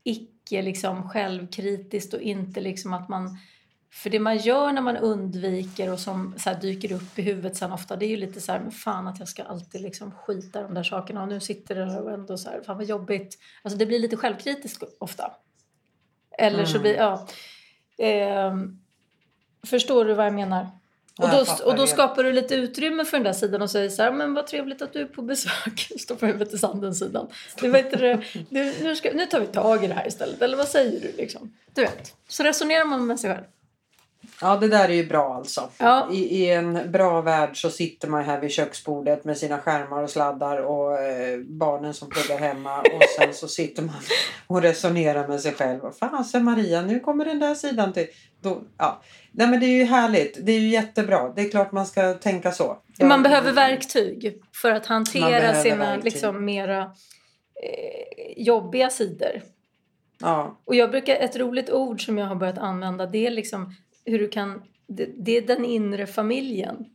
icke 0.05 0.61
liksom 0.61 1.09
självkritiskt 1.09 2.13
och 2.13 2.21
inte 2.21 2.61
liksom 2.61 2.93
att 2.93 3.09
man 3.09 3.37
för 3.91 4.09
det 4.09 4.19
man 4.19 4.37
gör 4.37 4.73
när 4.73 4.81
man 4.81 4.97
undviker 4.97 5.91
och 5.91 5.99
som 5.99 6.33
så 6.37 6.53
dyker 6.53 6.91
upp 6.91 7.19
i 7.19 7.21
huvudet 7.21 7.57
sen 7.57 7.71
ofta 7.71 7.95
det 7.95 8.05
är 8.05 8.09
ju 8.09 8.17
lite 8.17 8.41
så 8.41 8.51
här, 8.51 8.59
men 8.59 8.71
fan 8.71 9.07
att 9.07 9.19
jag 9.19 9.27
ska 9.27 9.43
alltid 9.43 9.81
liksom 9.81 10.11
skita 10.11 10.61
de 10.61 10.73
där 10.73 10.83
sakerna 10.83 11.21
och 11.21 11.27
nu 11.27 11.39
sitter 11.39 11.75
det 11.75 11.99
och 11.99 12.11
ändå 12.11 12.37
så 12.37 12.49
här, 12.49 12.61
fan 12.61 12.77
vad 12.77 12.85
jobbigt. 12.85 13.37
Alltså 13.61 13.77
det 13.77 13.85
blir 13.85 13.99
lite 13.99 14.17
självkritiskt 14.17 14.83
ofta. 14.99 15.31
Eller 16.37 16.65
så 16.65 16.71
Mm. 16.77 16.81
blir, 16.81 16.95
ja. 16.95 17.27
Ehm, 17.97 18.79
förstår 19.67 20.05
du 20.05 20.13
vad 20.13 20.25
jag 20.25 20.33
menar? 20.33 20.67
Och 21.17 21.29
då, 21.29 21.45
och 21.65 21.75
då 21.75 21.87
skapar 21.87 22.23
du 22.23 22.31
lite 22.31 22.55
utrymme 22.55 23.05
för 23.05 23.17
den 23.17 23.23
där 23.23 23.33
sidan 23.33 23.61
och 23.61 23.71
säger 23.71 23.89
så 23.89 24.03
här, 24.03 24.11
men 24.11 24.33
vad 24.33 24.47
trevligt 24.47 24.81
att 24.81 24.93
du 24.93 25.01
är 25.01 25.05
på 25.05 25.21
besök. 25.21 25.91
Stoppa 25.99 26.25
huvudet 26.25 26.53
i 26.53 26.57
sanden-sidan. 26.57 27.27
Du 27.61 27.69
vet, 27.69 27.99
du, 27.99 28.21
nu, 28.49 28.95
ska, 28.95 29.11
nu 29.13 29.25
tar 29.25 29.39
vi 29.39 29.47
tag 29.47 29.83
i 29.83 29.87
det 29.87 29.93
här 29.93 30.07
istället. 30.07 30.41
Eller 30.41 30.57
vad 30.57 30.67
säger 30.67 31.01
du 31.01 31.11
liksom? 31.17 31.53
Du 31.73 31.81
vet. 31.81 32.13
Så 32.27 32.43
resonerar 32.43 32.85
man 32.85 33.07
med 33.07 33.19
sig 33.19 33.33
själv. 33.33 33.45
Ja, 34.41 34.57
det 34.57 34.67
där 34.67 34.89
är 34.89 34.93
ju 34.93 35.07
bra 35.07 35.33
alltså. 35.35 35.69
Ja. 35.77 36.09
I, 36.11 36.17
I 36.17 36.51
en 36.51 36.91
bra 36.91 37.21
värld 37.21 37.61
så 37.61 37.69
sitter 37.69 38.07
man 38.07 38.23
här 38.23 38.39
vid 38.39 38.51
köksbordet 38.51 39.25
med 39.25 39.37
sina 39.37 39.57
skärmar 39.57 40.03
och 40.03 40.09
sladdar 40.09 40.57
och 40.57 41.01
eh, 41.01 41.39
barnen 41.39 41.93
som 41.93 42.09
pluggar 42.09 42.37
hemma 42.39 42.79
och 42.79 43.03
sen 43.19 43.33
så 43.33 43.47
sitter 43.47 43.83
man 43.83 43.95
och 44.47 44.61
resonerar 44.61 45.27
med 45.27 45.41
sig 45.41 45.53
själv. 45.53 45.79
Fasen 45.99 46.43
Maria, 46.43 46.81
nu 46.81 46.99
kommer 46.99 47.25
den 47.25 47.39
där 47.39 47.55
sidan 47.55 47.93
till. 47.93 48.07
Då, 48.41 48.61
ja. 48.77 49.01
Nej 49.31 49.47
men 49.47 49.59
det 49.59 49.65
är 49.65 49.77
ju 49.77 49.83
härligt. 49.83 50.45
Det 50.45 50.51
är 50.51 50.59
ju 50.59 50.69
jättebra. 50.69 51.33
Det 51.35 51.41
är 51.41 51.49
klart 51.49 51.71
man 51.71 51.85
ska 51.85 52.13
tänka 52.13 52.51
så. 52.51 52.77
Man 53.03 53.23
behöver 53.23 53.51
verktyg 53.51 54.41
för 54.61 54.71
att 54.71 54.85
hantera 54.85 55.53
sina 55.53 55.75
verktyg. 55.75 56.03
liksom, 56.03 56.45
mera 56.45 56.81
eh, 56.81 58.43
jobbiga 58.43 58.89
sidor. 58.89 59.41
Ja, 60.19 60.61
Och 60.65 60.75
jag 60.75 60.91
brukar, 60.91 61.15
ett 61.15 61.35
roligt 61.35 61.69
ord 61.69 62.05
som 62.05 62.17
jag 62.17 62.25
har 62.25 62.35
börjat 62.35 62.57
använda 62.57 63.05
det 63.05 63.27
är 63.27 63.31
liksom 63.31 63.75
hur 64.05 64.19
du 64.19 64.27
kan, 64.27 64.61
det, 64.87 65.09
det 65.17 65.37
är 65.37 65.41
den 65.41 65.65
inre 65.65 66.07
familjen. 66.07 66.85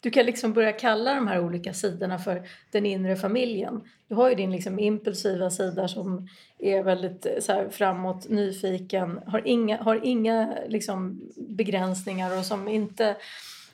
Du 0.00 0.10
kan 0.10 0.26
liksom 0.26 0.52
börja 0.52 0.72
kalla 0.72 1.14
de 1.14 1.26
här 1.28 1.44
olika 1.44 1.72
sidorna 1.74 2.18
för 2.18 2.48
den 2.70 2.86
inre 2.86 3.16
familjen. 3.16 3.80
Du 4.08 4.14
har 4.14 4.28
ju 4.28 4.34
din 4.34 4.52
liksom 4.52 4.78
impulsiva 4.78 5.50
sida 5.50 5.88
som 5.88 6.28
är 6.58 6.82
väldigt 6.82 7.26
eh, 7.26 7.32
så 7.40 7.66
framåt, 7.70 8.28
nyfiken, 8.28 9.20
har 9.26 9.42
inga, 9.44 9.82
har 9.82 10.00
inga 10.04 10.54
liksom 10.68 11.20
begränsningar 11.36 12.38
och 12.38 12.44
som 12.44 12.68
inte 12.68 13.16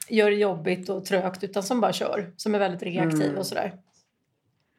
gör 0.08 0.30
det 0.30 0.36
jobbigt 0.36 0.88
och 0.88 1.04
trögt 1.04 1.44
utan 1.44 1.62
som 1.62 1.80
bara 1.80 1.92
kör, 1.92 2.32
som 2.36 2.54
är 2.54 2.58
väldigt 2.58 2.82
reaktiv 2.82 3.24
Mm. 3.24 3.38
och 3.38 3.46
sådär. 3.46 3.72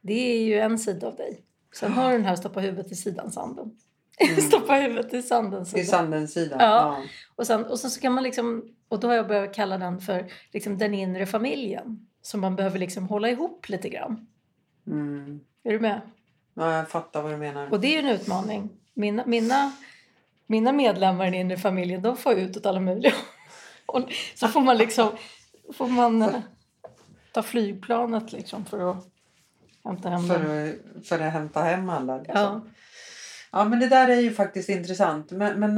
Det 0.01 0.13
är 0.13 0.45
ju 0.45 0.59
en 0.59 0.79
sida 0.79 1.07
av 1.07 1.15
dig. 1.15 1.41
Sen 1.75 1.91
har 1.91 2.11
du 2.11 2.17
den 2.17 2.25
här 2.25 2.35
stoppa 2.35 2.59
huvudet 2.59 2.91
i 2.91 2.95
sidan 2.95 3.31
sanden. 4.19 4.41
stoppa 4.49 4.73
huvudet 4.73 5.13
i 5.13 5.21
sanden. 5.21 5.61
i 5.61 5.65
sidan. 5.65 5.85
sandens 5.85 6.33
sida. 6.33 6.55
Ja. 6.59 7.03
Och 7.35 7.47
sen, 7.47 7.65
och 7.65 7.79
sen 7.79 7.91
så 7.91 8.01
kan 8.01 8.13
man 8.13 8.23
liksom, 8.23 8.65
och 8.87 8.99
då 8.99 9.07
har 9.07 9.15
jag 9.15 9.27
börjat 9.27 9.55
kalla 9.55 9.77
den 9.77 10.01
för 10.01 10.25
liksom 10.51 10.77
den 10.77 10.93
inre 10.93 11.25
familjen. 11.25 12.07
Som 12.21 12.41
man 12.41 12.55
behöver 12.55 12.79
liksom 12.79 13.07
hålla 13.07 13.29
ihop 13.29 13.69
lite 13.69 13.89
grann. 13.89 14.27
Mm. 14.87 15.39
Är 15.63 15.71
du 15.71 15.79
med? 15.79 16.01
ja, 16.53 16.73
jag 16.73 16.89
fattar 16.89 17.21
vad 17.21 17.31
du 17.31 17.37
menar. 17.37 17.71
Och 17.71 17.79
det 17.79 17.87
är 17.87 18.01
ju 18.01 18.09
en 18.09 18.15
utmaning. 18.15 18.69
Mina, 18.93 19.23
mina, 19.25 19.71
mina 20.47 20.71
medlemmar 20.71 21.27
i 21.27 21.31
den 21.31 21.39
inre 21.39 21.57
familjen, 21.57 22.01
de 22.01 22.17
får 22.17 22.33
ut 22.33 22.57
åt 22.57 22.65
alla 22.65 22.79
möjliga. 22.79 23.13
Så 24.35 24.47
får 24.47 24.61
man 24.61 24.77
liksom, 24.77 25.09
får 25.73 25.87
man 25.87 26.21
eh, 26.21 26.35
ta 27.31 27.43
flygplanet 27.43 28.31
liksom 28.31 28.65
för 28.65 28.91
att 28.91 29.07
hämta 29.83 30.09
hem. 30.09 30.27
För, 30.27 30.35
att- 30.69 31.07
för 31.07 31.19
att 31.19 31.33
hämta 31.33 31.61
hem 31.61 31.89
alla. 31.89 32.17
Liksom. 32.17 32.35
Ja. 32.41 32.61
Ja, 33.51 33.65
men 33.65 33.79
det 33.79 33.87
där 33.87 34.07
är 34.07 34.19
ju 34.19 34.33
faktiskt 34.33 34.69
intressant. 34.69 35.31
Men, 35.31 35.59
men 35.59 35.75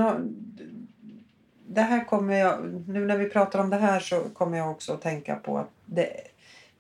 det 1.68 1.82
här 1.82 2.06
kommer 2.06 2.40
jag, 2.40 2.84
nu 2.88 3.06
när 3.06 3.18
vi 3.18 3.30
pratar 3.30 3.60
om 3.60 3.70
det 3.70 3.78
här 3.78 4.00
så 4.00 4.20
kommer 4.20 4.58
jag 4.58 4.72
också 4.72 4.94
att 4.94 5.02
tänka 5.02 5.36
på 5.36 5.58
att 5.58 5.70
det 5.86 6.30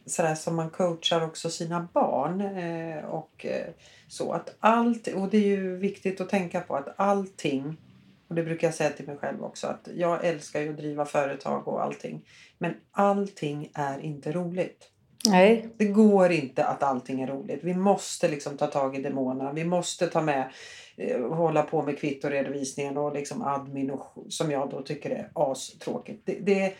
sådär 0.06 0.36
som 0.36 0.56
man 0.56 0.69
coachar 0.69 1.25
också 1.25 1.49
sina 1.49 1.88
barn 1.93 2.41
eh, 2.41 3.06
och 3.06 3.45
eh, 3.45 3.67
så 4.08 4.32
att 4.32 4.56
allt, 4.60 5.08
och 5.08 5.30
det 5.30 5.38
är 5.38 5.47
ju 5.47 5.78
viktigt 5.78 6.21
att 6.21 6.30
tänka 6.30 6.62
på 6.62 6.75
att 6.75 6.93
allting 6.95 7.78
och 8.28 8.36
det 8.36 8.43
brukar 8.43 8.67
jag 8.67 8.73
säga 8.73 8.89
till 8.89 9.08
mig 9.08 9.17
själv 9.17 9.43
också 9.43 9.67
att 9.67 9.89
jag 9.95 10.25
älskar 10.25 10.62
ju 10.62 10.69
att 10.69 10.78
driva 10.78 11.06
företag 11.06 11.67
och 11.67 11.84
allting 11.84 12.21
men 12.58 12.73
allting 12.91 13.69
är 13.73 13.99
inte 13.99 14.32
roligt. 14.32 14.89
Nej. 15.25 15.69
Det 15.77 15.86
går 15.86 16.32
inte 16.32 16.65
att 16.65 16.84
allting 16.84 17.21
är 17.21 17.27
roligt. 17.27 17.60
Vi 17.63 17.73
måste 17.73 18.27
liksom 18.27 18.58
ta 18.58 18.67
tag 18.67 18.95
i 18.95 19.01
demonerna. 19.01 19.53
Vi 19.53 19.63
måste 19.63 20.08
ta 20.08 20.21
med 20.21 20.51
eh, 20.97 21.21
hålla 21.29 21.63
på 21.63 21.82
med 21.82 21.99
kvittoredovisningen 21.99 22.97
och 22.97 23.13
liksom 23.13 23.41
admin 23.41 23.91
och, 23.91 24.25
som 24.29 24.51
jag 24.51 24.69
då 24.69 24.82
tycker 24.82 25.10
är 25.10 25.29
astråkigt. 25.34 26.21
Det, 26.25 26.39
det, 26.39 26.73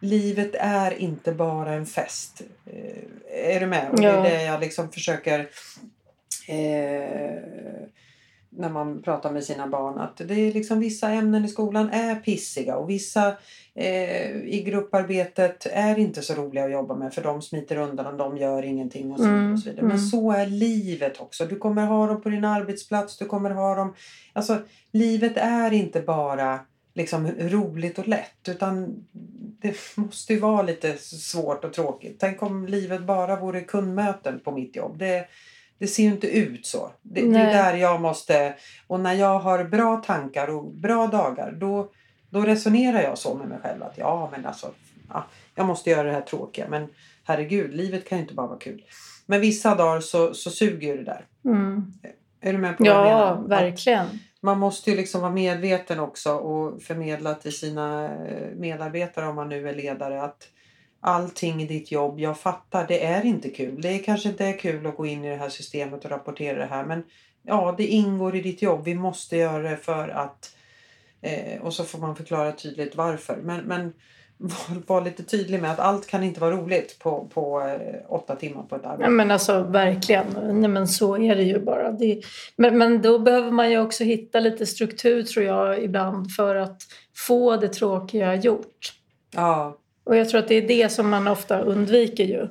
livet 0.00 0.54
är 0.58 0.98
inte 0.98 1.32
bara 1.32 1.72
en 1.72 1.86
fest. 1.86 2.42
Eh, 2.66 3.54
är 3.54 3.60
du 3.60 3.66
med? 3.66 3.90
Och 3.90 3.96
det 4.00 4.02
Ja. 4.06 4.26
är 4.26 4.30
det 4.30 4.42
jag 4.44 4.60
liksom 4.60 4.92
försöker 4.92 5.48
eh, 6.48 7.88
när 8.56 8.70
man 8.70 9.02
pratar 9.02 9.32
med 9.32 9.44
sina 9.44 9.66
barn 9.66 9.98
att 9.98 10.16
det 10.16 10.34
är 10.34 10.52
liksom 10.52 10.80
vissa 10.80 11.08
ämnen 11.08 11.44
i 11.44 11.48
skolan 11.48 11.90
är 11.90 12.14
pissiga 12.14 12.76
och 12.76 12.90
vissa 12.90 13.36
eh, 13.74 14.36
i 14.36 14.62
grupparbetet 14.66 15.66
är 15.70 15.98
inte 15.98 16.22
så 16.22 16.34
roliga 16.34 16.64
att 16.64 16.72
jobba 16.72 16.94
med 16.94 17.14
för 17.14 17.22
de 17.22 17.42
smiter 17.42 17.76
undan 17.76 18.06
och 18.06 18.16
de 18.16 18.36
gör 18.36 18.62
ingenting 18.62 19.12
och 19.12 19.18
så, 19.18 19.24
vidare 19.24 19.38
Mm, 19.38 19.52
och 19.52 19.58
så 19.58 19.70
vidare. 19.70 19.86
Men 19.86 19.96
mm. 19.96 20.06
så 20.06 20.32
är 20.32 20.46
livet 20.46 21.20
också. 21.20 21.46
Du 21.46 21.56
kommer 21.56 21.86
ha 21.86 22.06
dem 22.06 22.22
på 22.22 22.28
din 22.28 22.44
arbetsplats, 22.44 23.18
du 23.18 23.24
kommer 23.24 23.50
ha 23.50 23.74
dem... 23.74 23.94
Alltså 24.32 24.58
livet 24.92 25.36
är 25.36 25.72
inte 25.72 26.00
bara 26.00 26.60
liksom 26.94 27.30
roligt 27.38 27.98
och 27.98 28.08
lätt 28.08 28.48
utan 28.48 29.04
det 29.60 29.76
måste 29.96 30.32
ju 30.32 30.38
vara 30.38 30.62
lite 30.62 30.96
svårt 30.98 31.64
och 31.64 31.72
tråkigt. 31.72 32.16
Tänk 32.20 32.42
om 32.42 32.66
livet 32.66 33.02
bara 33.02 33.40
vore 33.40 33.60
kundmöten 33.60 34.40
på 34.40 34.52
mitt 34.52 34.76
jobb. 34.76 34.98
Det, 34.98 35.28
det 35.78 35.86
ser 35.86 36.02
ju 36.02 36.08
inte 36.08 36.26
ut 36.26 36.66
så. 36.66 36.90
Det, 37.02 37.20
det 37.20 37.38
är 37.38 37.52
där 37.52 37.76
jag 37.76 38.00
måste... 38.00 38.54
Och 38.86 39.00
när 39.00 39.12
jag 39.12 39.38
har 39.38 39.64
bra 39.64 39.96
tankar 39.96 40.48
och 40.48 40.64
bra 40.64 41.06
dagar 41.06 41.52
då, 41.52 41.90
då 42.30 42.40
resonerar 42.40 43.02
jag 43.02 43.18
så 43.18 43.34
med 43.34 43.48
mig 43.48 43.58
själv 43.62 43.82
att 43.82 43.98
ja 43.98 44.28
men 44.32 44.46
alltså 44.46 44.70
ja, 45.08 45.26
jag 45.54 45.66
måste 45.66 45.90
göra 45.90 46.02
det 46.02 46.12
här 46.12 46.20
tråkiga 46.20 46.66
men 46.68 46.88
herregud 47.24 47.74
livet 47.74 48.08
kan 48.08 48.18
ju 48.18 48.22
inte 48.22 48.34
bara 48.34 48.46
vara 48.46 48.58
kul. 48.58 48.82
Men 49.26 49.40
vissa 49.40 49.74
dagar 49.74 50.00
så, 50.00 50.34
så 50.34 50.50
suger 50.50 50.88
ju 50.88 50.96
det 50.96 51.04
där. 51.04 51.24
Mm. 51.44 51.92
Är 52.40 52.52
du 52.52 52.58
med 52.58 52.78
på 52.78 52.84
vad 52.84 52.92
jag 52.92 53.04
menar? 53.04 53.20
Ja, 53.20 53.34
verkligen. 53.34 54.06
Man 54.40 54.58
måste 54.58 54.90
ju 54.90 54.96
liksom 54.96 55.20
vara 55.20 55.32
medveten 55.32 56.00
också 56.00 56.34
och 56.34 56.82
förmedla 56.82 57.34
till 57.34 57.58
sina 57.58 58.04
eh, 58.04 58.56
medarbetare 58.56 59.26
om 59.26 59.34
man 59.34 59.48
nu 59.48 59.68
är 59.68 59.74
ledare 59.74 60.22
att 60.22 60.48
allting 61.00 61.62
i 61.62 61.66
ditt 61.66 61.92
jobb, 61.92 62.20
jag 62.20 62.38
fattar, 62.38 62.86
det 62.86 63.04
är 63.04 63.24
inte 63.24 63.48
kul. 63.48 63.80
Det 63.80 63.88
är 63.88 63.98
kanske 63.98 64.28
inte 64.28 64.44
är 64.44 64.58
kul 64.58 64.86
att 64.86 64.96
gå 64.96 65.06
in 65.06 65.24
i 65.24 65.28
det 65.28 65.36
här 65.36 65.48
systemet 65.48 66.04
och 66.04 66.10
rapportera 66.10 66.58
det 66.58 66.66
här 66.66 66.84
men 66.84 67.02
ja, 67.42 67.74
det 67.78 67.86
ingår 67.86 68.36
i 68.36 68.40
ditt 68.40 68.62
jobb. 68.62 68.84
Vi 68.84 68.94
måste 68.94 69.36
göra 69.36 69.70
det 69.70 69.76
för 69.76 70.08
att 70.08 70.56
eh, 71.22 71.60
och 71.62 71.72
så 71.74 71.84
får 71.84 71.98
man 71.98 72.16
förklara 72.16 72.52
tydligt 72.52 72.96
varför. 72.96 73.36
Men, 73.42 73.64
men 73.64 73.92
var, 74.38 74.82
var 74.86 75.04
lite 75.04 75.22
tydlig 75.22 75.62
med 75.62 75.70
att 75.70 75.78
allt 75.78 76.06
kan 76.06 76.22
inte 76.22 76.40
vara 76.40 76.56
roligt 76.56 76.98
på, 76.98 77.30
på 77.34 77.60
eh, 77.60 78.00
åtta 78.08 78.36
timmar 78.36 78.62
på 78.62 78.76
ett 78.76 78.80
Ja, 78.84 78.90
arbete. 78.90 79.10
men 79.10 79.30
alltså 79.30 79.62
verkligen. 79.62 80.26
Nej, 80.60 80.70
men 80.70 80.88
så 80.88 81.16
är 81.16 81.36
det 81.36 81.42
ju 81.42 81.58
bara. 81.58 81.92
Det, 81.92 82.20
men, 82.56 82.78
men 82.78 83.02
då 83.02 83.18
behöver 83.18 83.50
man 83.50 83.70
ju 83.70 83.78
också 83.78 84.04
hitta 84.04 84.40
lite 84.40 84.66
struktur 84.66 85.22
tror 85.22 85.44
jag 85.44 85.82
ibland 85.82 86.30
för 86.32 86.56
att 86.56 86.82
få 87.14 87.56
det 87.56 87.68
tråkiga 87.68 88.34
gjort. 88.34 88.92
Ja, 89.34 89.78
Och 90.06 90.16
jag 90.16 90.28
tror 90.28 90.38
att 90.40 90.48
det 90.48 90.54
är 90.54 90.68
det 90.68 90.92
som 90.92 91.10
man 91.10 91.28
ofta 91.28 91.60
undviker 91.60 92.24
ju. 92.24 92.48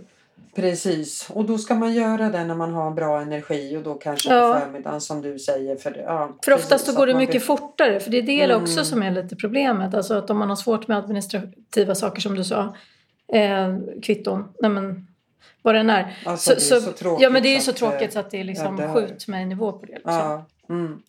Precis, 0.56 1.30
och 1.34 1.46
då 1.46 1.58
ska 1.58 1.76
man 1.76 1.94
göra 1.94 2.30
det 2.30 2.44
när 2.46 2.56
man 2.56 2.74
har 2.74 2.92
bra 2.92 3.22
energi 3.22 3.78
och 3.78 3.84
då 3.84 3.94
kanske 3.94 4.34
Ja. 4.34 4.54
på 4.54 4.60
förmiddagen 4.60 5.02
som 5.02 5.22
du 5.22 5.40
säger. 5.40 5.76
För, 5.76 5.98
ja, 6.06 6.36
För 6.46 6.52
oftast 6.54 6.86
så 6.86 6.94
går 6.96 7.08
det 7.08 7.14
mycket 7.14 7.32
blir- 7.32 7.40
fortare. 7.40 8.00
För 8.00 8.12
det 8.12 8.18
är 8.18 8.22
det 8.22 8.42
Mm. 8.42 8.62
också 8.64 8.86
som 8.86 9.04
är 9.04 9.12
lite 9.12 9.36
problemet. 9.36 9.94
Alltså 9.94 10.14
att 10.14 10.30
om 10.30 10.38
man 10.38 10.50
har 10.50 10.56
svårt 10.56 10.88
med 10.88 10.98
administrativa 10.98 11.96
saker 11.96 12.22
som 12.22 12.36
du 12.36 12.44
sa. 12.44 12.76
Eh, 13.34 13.78
kvitton. 14.04 14.44
Nej 14.62 14.72
men 14.72 15.08
vad 15.62 15.76
den 15.76 15.90
är. 15.90 16.18
Alltså, 16.26 16.50
det 16.50 16.56
är 16.76 16.80
så 16.82 16.92
tråkigt 16.92 17.24
ja 17.24 17.30
men 17.30 17.44
det 17.44 17.50
är 17.50 17.54
ju 17.56 17.60
så 17.60 17.72
så 17.72 17.78
tråkigt 17.78 18.02
eh, 18.10 18.10
så 18.14 18.20
att 18.20 18.32
det 18.32 18.40
är 18.40 18.44
liksom 18.44 18.80
ja, 18.80 18.88
det- 18.88 18.94
skjut 18.94 19.28
mig 19.28 19.46
nivå 19.46 19.72
på 19.72 19.86
det. 19.86 19.94
Liksom. 19.94 20.14
Ja, 20.14 20.46
mm. 20.70 21.02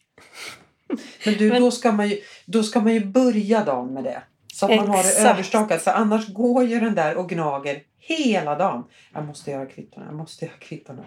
Men 1.24 1.34
du, 1.34 1.48
Men- 1.52 1.62
Då, 1.62 1.70
ska 1.70 1.92
man 1.92 2.08
ju, 2.08 2.18
då 2.46 2.62
ska 2.62 2.80
man 2.80 2.94
ju 2.94 3.04
börja 3.04 3.64
dagen 3.64 3.94
med 3.94 4.04
det. 4.04 4.22
Så 4.56 4.66
att 4.66 4.76
man 4.76 4.88
har 4.88 5.02
det 5.02 5.08
Exakt. 5.08 5.26
överstakat. 5.26 5.82
För 5.82 5.90
annars 5.90 6.28
går 6.28 6.64
ju 6.64 6.80
den 6.80 6.94
där 6.94 7.16
och 7.16 7.28
gnager 7.28 7.82
hela 7.98 8.54
dagen. 8.54 8.84
Jag 9.14 9.24
måste 9.24 9.50
göra 9.50 9.66
kvittona, 9.66 10.06
jag 10.06 10.14
måste 10.14 10.44
göra 10.44 10.56
kvittona. 10.56 11.02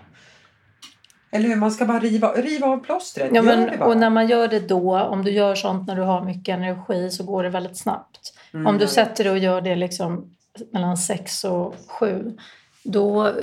Eller 1.32 1.50
hur? 1.50 1.56
Man 1.56 1.72
ska 1.72 1.86
bara 1.86 2.00
riva, 2.00 2.32
riva 2.34 2.68
av 2.68 2.78
plåstret. 2.78 3.30
Ja, 3.34 3.42
men, 3.42 3.82
och 3.82 3.98
när 3.98 4.10
man 4.10 4.28
gör 4.28 4.48
det 4.48 4.60
då, 4.60 5.00
om 5.00 5.24
du 5.24 5.32
gör 5.32 5.56
sånt 5.56 5.88
när 5.88 5.96
du 5.96 6.02
har 6.02 6.26
mycket 6.26 6.54
energi 6.54 7.12
så 7.12 7.24
går 7.24 7.44
det 7.44 7.50
väldigt 7.50 7.78
snabbt. 7.78 8.34
Mm, 8.54 8.68
om 8.68 8.78
du 8.78 8.88
sätter 8.88 9.24
dig 9.24 9.32
och 9.32 9.38
gör 9.40 9.62
det 9.62 9.76
liksom 9.76 10.36
mellan 10.72 10.98
sex 10.98 11.44
och 11.44 11.76
sju 11.88 12.38
då, 12.84 13.34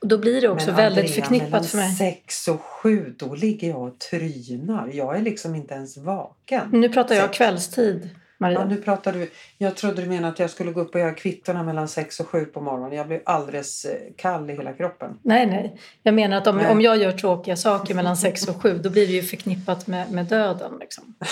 då 0.00 0.18
blir 0.18 0.40
det 0.40 0.48
också 0.48 0.66
Men 0.66 0.76
väldigt 0.76 1.04
Andrea, 1.04 1.24
förknippat 1.24 1.66
för 1.66 1.76
mig. 1.76 1.94
sex 1.94 2.48
och 2.48 2.60
sju, 2.62 3.14
då 3.18 3.34
ligger 3.34 3.68
jag 3.68 3.82
och 3.82 3.98
trynar. 3.98 4.90
Jag 4.92 5.16
är 5.16 5.22
liksom 5.22 5.54
inte 5.54 5.74
ens 5.74 5.96
vaken. 5.96 6.68
Nu 6.72 6.88
pratar 6.88 7.14
jag 7.14 7.24
Sex. 7.24 7.36
kvällstid, 7.36 8.08
Maria. 8.40 8.58
Ja, 8.58 8.64
nu 8.64 8.76
pratar 8.76 9.12
du. 9.12 9.30
Jag 9.58 9.76
trodde 9.76 10.02
du 10.02 10.08
menade 10.08 10.28
att 10.32 10.38
jag 10.38 10.50
skulle 10.50 10.72
gå 10.72 10.80
upp 10.80 10.94
och 10.94 11.00
göra 11.00 11.12
kvittorna 11.14 11.62
mellan 11.62 11.88
sex 11.88 12.20
och 12.20 12.28
sju 12.28 12.44
på 12.44 12.60
morgonen. 12.60 12.92
Jag 12.92 13.06
blev 13.06 13.20
alldeles 13.24 13.84
eh, 13.84 13.98
kall 14.16 14.50
i 14.50 14.52
hela 14.52 14.72
kroppen. 14.72 15.18
Nej, 15.22 15.46
nej. 15.46 15.80
Jag 16.02 16.14
menar 16.14 16.36
att 16.36 16.46
om, 16.46 16.56
Nej. 16.56 16.70
om 16.70 16.80
jag 16.80 16.96
gör 16.96 17.12
tråkiga 17.12 17.56
saker 17.56 17.94
mellan 17.94 18.16
sex 18.16 18.48
och 18.48 18.62
sju 18.62 18.78
då 18.78 18.90
blir 18.90 19.06
det 19.06 19.12
ju 19.12 19.22
förknippat 19.22 19.86
med, 19.86 20.10
med 20.12 20.24
döden. 20.26 20.72
Liksom. 20.80 21.14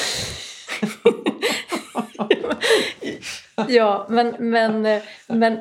ja, 3.69 4.07
men, 4.09 4.35
men, 4.39 4.87
eh, 4.87 5.03
men 5.27 5.59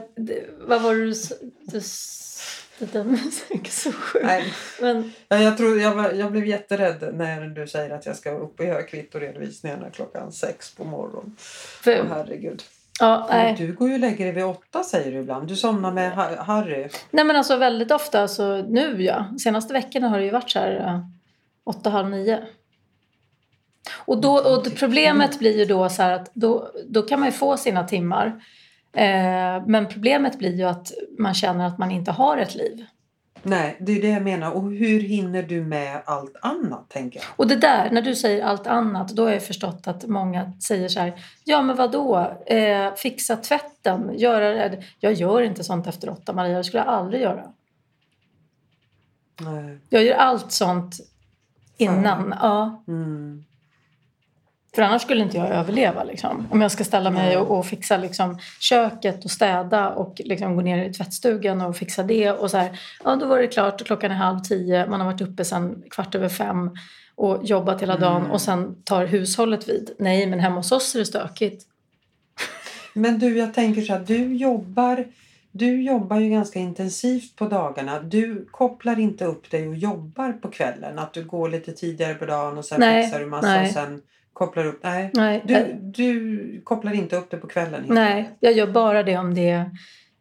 vad 0.68 0.82
var 0.82 0.96
det 0.96 1.04
du, 1.06 1.12
s- 1.12 1.34
du 1.72 1.78
s- 1.78 2.27
Det 2.80 2.94
där 2.94 3.04
med 3.04 3.20
sex 3.34 3.86
och 3.86 3.94
sju. 3.96 4.20
Nej. 4.24 4.54
Men 4.82 5.12
Ja, 5.28 5.38
jag, 5.38 5.58
tror, 5.58 5.80
jag, 5.80 5.96
var, 5.96 6.12
jag 6.12 6.32
blev 6.32 6.46
jätterädd 6.46 7.10
när 7.14 7.42
du 7.42 7.68
säger 7.68 7.96
att 7.96 8.06
jag 8.06 8.16
ska 8.16 8.32
upp 8.32 8.60
och 8.60 8.66
göra 8.66 8.82
kvittoredovisningarna 8.84 9.90
klockan 9.90 10.32
sex 10.32 10.76
på 10.76 10.84
morgonen. 10.84 11.36
för, 11.82 12.00
Åh, 12.02 12.06
herregud. 12.10 12.64
ja, 13.00 13.28
nej. 13.30 13.56
Du 13.58 13.74
går 13.74 13.88
ju 13.88 13.94
och 13.94 14.00
lägger 14.00 14.26
dig 14.26 14.34
vid 14.34 14.44
åtta 14.44 14.84
säger 14.84 15.12
du 15.12 15.18
ibland. 15.18 15.48
Du 15.48 15.56
somnar 15.56 15.92
med 15.92 16.12
Ha- 16.16 16.44
Harry. 16.44 16.88
nej 17.12 17.26
men 17.26 17.36
alltså 17.36 17.56
väldigt 17.58 17.92
ofta, 17.92 18.28
så 18.28 18.62
nu 18.62 19.04
ja. 19.04 19.26
Senaste 19.40 19.74
veckorna 19.74 20.10
har 20.10 20.18
det 20.18 20.26
ju 20.26 20.32
varit 20.32 20.50
så 20.50 20.60
här 20.60 21.02
åtta, 21.64 21.90
halv 21.90 22.10
nio. 22.10 22.44
Och, 23.96 24.22
då, 24.22 24.34
och 24.38 24.76
problemet 24.76 25.40
blir 25.40 25.58
ju 25.58 25.66
då 25.66 25.90
så 25.90 26.02
här 26.02 26.12
att 26.14 26.32
då, 26.34 26.72
då 26.90 27.02
kan 27.02 27.20
man 27.20 27.30
ju 27.30 27.34
få 27.34 27.58
sina 27.58 27.84
timmar. 27.88 28.44
Eh, 28.98 29.64
men 29.68 29.88
problemet 29.88 30.40
blir 30.40 30.56
ju 30.56 30.64
att 30.64 30.92
man 31.18 31.34
känner 31.34 31.68
att 31.68 31.78
man 31.78 31.92
inte 31.92 32.12
har 32.12 32.38
ett 32.38 32.56
liv. 32.56 32.86
Nej, 33.44 33.78
det 33.80 33.92
är 33.92 34.02
det 34.02 34.10
jag 34.10 34.24
menar. 34.24 34.52
Och 34.52 34.72
hur 34.72 35.00
hinner 35.00 35.44
du 35.44 35.62
med 35.62 36.02
allt 36.06 36.36
annat 36.42 36.90
tänker 36.90 37.20
jag? 37.20 37.26
Och 37.36 37.48
det 37.48 37.56
där, 37.56 37.92
när 37.92 38.02
du 38.02 38.16
säger 38.16 38.44
allt 38.44 38.68
annat, 38.68 39.10
då 39.10 39.24
har 39.24 39.32
jag 39.32 39.44
förstått 39.44 39.88
att 39.88 40.08
många 40.08 40.54
säger 40.62 40.88
så 40.88 41.00
här, 41.00 41.14
ja 41.44 41.62
men 41.62 41.76
vadå, 41.76 42.38
eh, 42.46 42.94
fixa 42.96 43.36
tvätten, 43.36 44.12
göra 44.18 44.70
det. 44.70 44.84
Jag 45.00 45.14
gör 45.14 45.42
inte 45.42 45.64
sånt 45.64 45.88
efter 45.88 46.10
åtta 46.10 46.34
Maria, 46.34 46.58
det 46.58 46.64
skulle 46.64 46.84
jag 46.84 46.94
aldrig 46.94 47.22
göra. 47.22 47.44
Nej. 49.42 49.78
Jag 49.90 50.04
gör 50.04 50.16
allt 50.16 50.52
sånt 50.52 50.96
innan, 51.78 52.36
ja. 52.42 52.84
Mm. 52.88 53.44
För 54.78 54.82
annars 54.82 55.02
skulle 55.02 55.24
inte 55.24 55.38
jag 55.38 55.50
överleva 55.50 56.04
liksom. 56.04 56.48
Om 56.52 56.62
jag 56.62 56.72
ska 56.72 56.84
ställa 56.84 57.12
mig 57.12 57.38
och, 57.38 57.58
och 57.58 57.66
fixa 57.66 57.98
liksom, 57.98 58.40
köket 58.60 59.26
och 59.26 59.32
städa 59.32 59.90
och 59.90 60.22
liksom 60.26 60.56
gå 60.56 60.62
ner 60.62 60.86
i 60.90 60.94
tvättstugan 60.94 61.62
och 61.62 61.78
fixa 61.78 62.04
det. 62.04 62.32
Och 62.32 62.52
så 62.52 62.58
här, 62.58 62.80
ja 63.04 63.16
då 63.16 63.26
var 63.26 63.38
det 63.40 63.48
klart, 63.48 63.86
klockan 63.86 64.12
är 64.12 64.16
halv 64.16 64.40
tio, 64.40 64.88
man 64.88 65.02
har 65.02 65.12
varit 65.12 65.22
uppe 65.22 65.46
sedan 65.46 65.84
kvart 65.92 66.16
över 66.16 66.30
fem 66.30 66.72
och 67.16 67.40
jobbat 67.44 67.82
hela 67.82 67.98
dagen 67.98 68.22
Mm. 68.22 68.32
och 68.32 68.42
sen 68.42 68.84
tar 68.84 69.06
hushållet 69.06 69.70
vid. 69.70 69.92
Nej, 70.00 70.28
men 70.28 70.40
hemma 70.40 70.56
hos 70.56 70.72
oss 70.72 70.96
är 70.96 71.00
det 71.00 71.06
stökigt. 71.06 71.66
Men 72.94 73.20
du, 73.20 73.38
jag 73.38 73.54
tänker 73.54 73.82
så 73.82 73.94
här. 73.94 74.00
Du 74.08 74.36
jobbar, 74.36 75.06
du 75.52 75.82
jobbar 75.82 76.20
ju 76.20 76.30
ganska 76.30 76.60
intensivt 76.60 77.36
på 77.36 77.46
dagarna. 77.46 78.00
Du 78.00 78.48
kopplar 78.52 79.00
inte 79.00 79.26
upp 79.26 79.52
dig 79.52 79.68
och 79.68 79.76
jobbar 79.76 80.32
på 80.34 80.48
kvällen. 80.48 81.00
Att 81.00 81.14
du 81.14 81.24
går 81.24 81.50
lite 81.50 81.72
tidigare 81.72 82.14
på 82.14 82.26
dagen 82.26 82.58
och 82.58 82.66
sen 82.66 82.80
Nej, 82.80 83.04
fixar 83.04 83.20
du 83.20 83.26
massa 83.26 83.48
nej. 83.48 83.68
och 83.68 83.74
sen 83.74 84.02
kopplar 84.38 84.66
upp. 84.66 84.80
Nej. 84.84 85.12
Nej, 85.14 85.42
Du, 85.46 85.74
du 85.82 86.62
kopplar 86.64 86.94
inte 86.94 87.16
upp 87.16 87.30
det 87.32 87.38
på 87.38 87.48
kvällen? 87.48 87.84
nej, 87.88 88.30
jag 88.40 88.54
gör 88.54 88.68
bara 88.68 89.04
det 89.04 89.18
om 89.18 89.34
det 89.36 89.50
är 89.50 89.72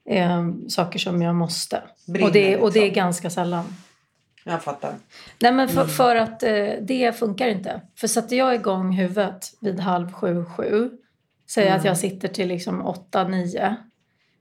eh, 0.09 0.53
saker 0.69 0.99
som 0.99 1.23
jag 1.23 1.35
måste. 1.35 1.83
Brinner, 2.09 2.27
och, 2.29 2.33
det, 2.33 2.57
och 2.57 2.73
det 2.73 2.79
är 2.79 2.83
liksom. 2.85 3.03
ganska 3.03 3.31
sällan. 3.31 3.65
Jag 4.45 4.63
fattar. 4.63 4.95
Nej 5.41 5.53
men 5.53 5.69
för, 5.69 5.81
Mm. 5.81 5.89
för 5.89 6.17
att 6.17 6.43
eh, 6.43 6.69
det 6.83 7.19
funkar 7.19 7.49
inte. 7.49 7.81
För 7.97 8.07
sätter 8.09 8.37
jag 8.37 8.55
igång 8.55 8.93
huvudet 8.93 9.45
vid 9.61 9.81
halv 9.81 10.13
sju, 10.13 10.45
sju. 10.45 10.91
Säger 11.51 11.69
Mm. 11.69 11.79
att 11.79 11.85
jag 11.85 11.99
sitter 11.99 12.29
till 12.29 12.49
liksom 12.49 12.87
åtta, 12.87 13.29
nio. 13.29 13.77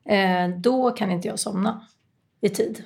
Eh, 0.10 0.50
då 0.58 0.92
kan 0.92 1.12
inte 1.12 1.28
jag 1.28 1.40
somna 1.40 1.88
i 2.42 2.50
tid. 2.50 2.84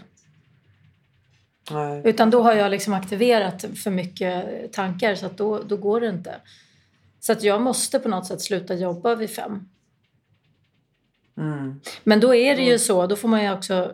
Nej. 1.72 2.02
Utan 2.06 2.30
då 2.30 2.42
har 2.44 2.54
jag 2.54 2.72
liksom 2.72 2.94
aktiverat 2.94 3.66
för 3.84 3.92
mycket 3.92 4.46
tankar 4.74 5.16
så 5.16 5.26
att 5.26 5.38
då, 5.38 5.60
då 5.64 5.78
går 5.78 6.02
det 6.02 6.10
inte. 6.10 6.36
Så 7.20 7.32
att 7.32 7.44
jag 7.44 7.62
måste 7.62 8.00
på 8.00 8.10
något 8.10 8.28
sätt 8.28 8.42
sluta 8.42 8.74
jobba 8.74 9.16
vid 9.16 9.30
fem. 9.30 9.70
Mm. 11.38 11.82
Men 12.04 12.20
då 12.20 12.36
är 12.36 12.56
det 12.56 12.62
ju 12.62 12.80
så, 12.80 13.08
då 13.08 13.16
får 13.16 13.28
man 13.28 13.44
ju 13.44 13.54
också 13.54 13.92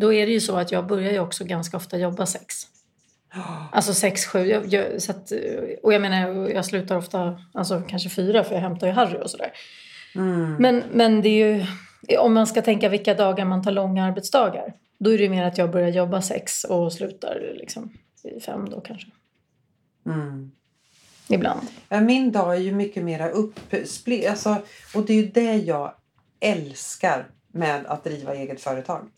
då 0.00 0.12
är 0.12 0.26
det 0.26 0.32
ju 0.32 0.40
så 0.40 0.56
att 0.56 0.72
jag 0.72 0.86
börjar 0.86 1.12
ju 1.12 1.18
också 1.18 1.44
ganska 1.44 1.76
ofta 1.76 1.98
jobba 1.98 2.26
sex. 2.26 2.54
Alltså 3.72 3.94
sex, 3.94 4.26
sju. 4.26 4.38
Jag, 4.38 4.66
jag, 4.66 5.02
så 5.02 5.12
att, 5.12 5.32
och 5.82 5.92
jag 5.94 6.02
menar, 6.02 6.48
jag 6.48 6.64
slutar 6.64 6.96
ofta, 6.96 7.40
alltså 7.54 7.82
kanske 7.88 8.08
fyra 8.08 8.44
för 8.44 8.54
jag 8.54 8.62
hämtar 8.62 8.86
ju 8.86 8.92
Harry 8.92 9.18
och 9.22 9.30
sådär. 9.30 9.52
Mm. 10.14 10.56
Men, 10.58 10.82
men 10.92 11.22
det 11.22 11.28
är 11.28 11.64
ju, 12.08 12.18
om 12.18 12.34
man 12.34 12.46
ska 12.46 12.62
tänka 12.62 12.88
vilka 12.88 13.14
dagar 13.14 13.44
man 13.44 13.62
tar 13.62 13.70
långa 13.70 14.04
arbetsdagar. 14.04 14.74
Då 14.98 15.14
är 15.14 15.18
det 15.18 15.28
mer 15.28 15.44
att 15.44 15.58
jag 15.58 15.70
börjar 15.70 15.88
jobba 15.88 16.22
sex 16.22 16.64
och 16.64 16.92
slutar 16.92 17.54
liksom 17.54 17.92
vid 18.24 18.42
fem 18.42 18.70
då 18.70 18.80
kanske. 18.80 19.08
Mm. 20.06 20.50
Ibland. 21.28 21.60
Min 21.88 22.32
dag 22.32 22.56
är 22.56 22.60
ju 22.60 22.72
mycket 22.72 23.04
mera 23.04 23.28
uppsplitt. 23.30 24.28
Alltså, 24.28 24.56
och 24.94 25.06
det 25.06 25.12
är 25.12 25.22
ju 25.22 25.28
det 25.28 25.54
jag 25.54 25.92
älskar 26.40 27.26
med 27.52 27.86
att 27.86 28.04
driva 28.04 28.34
eget 28.34 28.60
företag. 28.60 29.08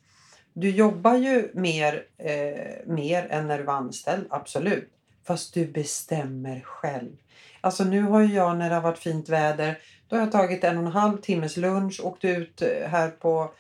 Du 0.53 0.71
jobbar 0.71 1.15
ju 1.15 1.51
mer, 1.55 2.03
eh, 2.19 2.87
mer 2.87 3.27
än 3.31 3.49
när 3.49 3.59
du 3.59 3.65
var 3.65 3.75
anställd, 3.75 4.27
absolut. 4.31 4.89
Fast 5.27 5.55
du 5.55 5.67
bestämmer 5.67 6.61
själv. 6.61 7.17
Alltså 7.61 7.85
nu 7.85 8.03
har 8.03 8.21
ju 8.21 8.35
jag 8.35 8.57
när 8.57 8.69
det 8.69 8.75
har 8.75 8.83
varit 8.83 8.99
fint 8.99 9.29
väder, 9.29 9.79
då 10.09 10.17
har 10.17 10.21
jag 10.21 10.33
tagit 10.33 10.65
en 10.65 10.79
och 10.79 10.85
en 10.85 10.93
halv 10.93 11.21
timmes 11.21 11.57
lunch, 11.57 12.01
åkt 12.05 12.25
ut 12.25 12.63
eh, 12.63 12.89
här 12.89 13.09
på, 13.09 13.51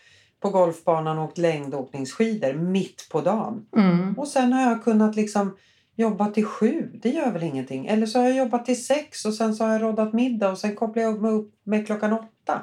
på 0.40 0.50
golfbanan 0.50 1.18
och 1.18 1.24
åkt 1.24 1.38
längdåkningsskidor 1.38 2.52
mitt 2.52 3.08
på 3.10 3.20
dagen. 3.20 3.66
Mm. 3.76 4.18
Och 4.18 4.28
sen 4.28 4.52
har 4.52 4.70
jag 4.70 4.84
kunnat 4.84 5.16
liksom 5.16 5.56
jobba 6.00 6.26
till 6.30 6.44
sju. 6.44 6.90
Det 7.02 7.08
gör 7.10 7.30
väl 7.30 7.42
ingenting. 7.42 7.86
Eller 7.86 8.06
så 8.06 8.18
har 8.18 8.26
jag 8.26 8.36
jobbat 8.36 8.66
till 8.66 8.84
sex 8.84 9.24
och 9.24 9.34
sen 9.34 9.54
så 9.54 9.64
har 9.64 9.72
jag 9.72 9.82
roddat 9.82 10.12
middag 10.12 10.50
och 10.50 10.58
sen 10.58 10.76
kopplar 10.76 11.02
jag 11.02 11.22
mig 11.22 11.30
upp 11.32 11.54
med 11.64 11.86
klockan 11.86 12.12
åtta. 12.12 12.62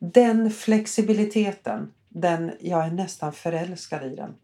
Den 0.00 0.50
flexibiliteten, 0.50 1.90
den, 2.08 2.50
jag 2.60 2.84
är 2.86 2.90
nästan 2.90 3.32
förälskad 3.32 4.02
i 4.04 4.16
den. 4.16 4.34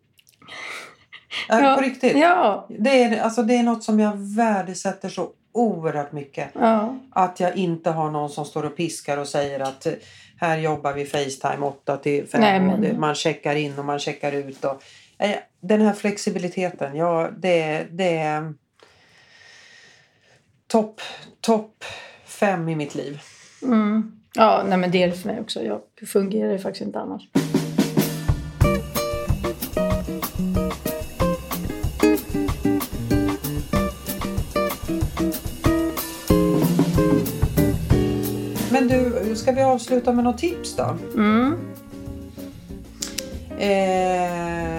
Ja, 1.48 1.60
Ja, 1.60 1.74
på 1.76 1.82
riktigt. 1.82 2.16
Ja, 2.18 2.66
Det, 2.78 3.02
är, 3.02 3.20
alltså, 3.20 3.42
det 3.42 3.54
är 3.56 3.62
något 3.62 3.84
som 3.84 4.00
jag 4.00 4.12
värdesätter 4.16 5.08
så 5.08 5.30
oerhört 5.52 6.12
mycket. 6.12 6.48
ja. 6.54 6.96
Att 7.10 7.40
jag 7.40 7.56
inte 7.56 7.90
har 7.90 8.10
någon 8.10 8.30
som 8.30 8.44
står 8.44 8.62
och 8.64 8.76
piskar 8.76 9.18
och 9.18 9.28
säger 9.28 9.60
att 9.60 9.86
eh, 9.86 9.92
här 10.40 10.58
jobbar 10.58 10.92
vi 10.92 11.04
Facetime 11.04 11.66
8 11.66 11.96
till 11.96 12.26
5 12.26 12.40
Nej, 12.40 12.60
och 12.74 12.80
men- 12.80 13.00
man 13.00 13.14
checkar 13.14 13.54
in 13.56 13.78
och 13.78 13.84
man 13.84 13.98
checkar 13.98 14.32
ut. 14.32 14.64
Och, 14.64 14.82
eh, 15.18 15.36
den 15.66 15.80
här 15.80 15.92
flexibiliteten, 15.92 16.96
ja 16.96 17.30
det, 17.38 17.86
det 17.90 18.16
är 18.16 18.54
topp 20.66 21.00
top 21.40 21.84
fem 22.24 22.68
i 22.68 22.76
mitt 22.76 22.94
liv. 22.94 23.20
Mm. 23.62 24.20
Ja, 24.34 24.64
nej 24.68 24.78
men 24.78 24.90
det 24.90 25.02
är 25.02 25.08
det 25.08 25.16
för 25.16 25.28
mig 25.28 25.40
också. 25.40 25.62
Jag 25.62 25.80
fungerar 26.08 26.52
ju 26.52 26.58
faktiskt 26.58 26.86
inte 26.86 27.00
annars. 27.00 27.28
Men 38.70 38.88
du, 38.88 39.36
ska 39.36 39.52
vi 39.52 39.62
avsluta 39.62 40.12
med 40.12 40.24
något 40.24 40.38
tips 40.38 40.76
då? 40.76 40.96
Mm. 41.14 41.56
Eh, 43.58 44.75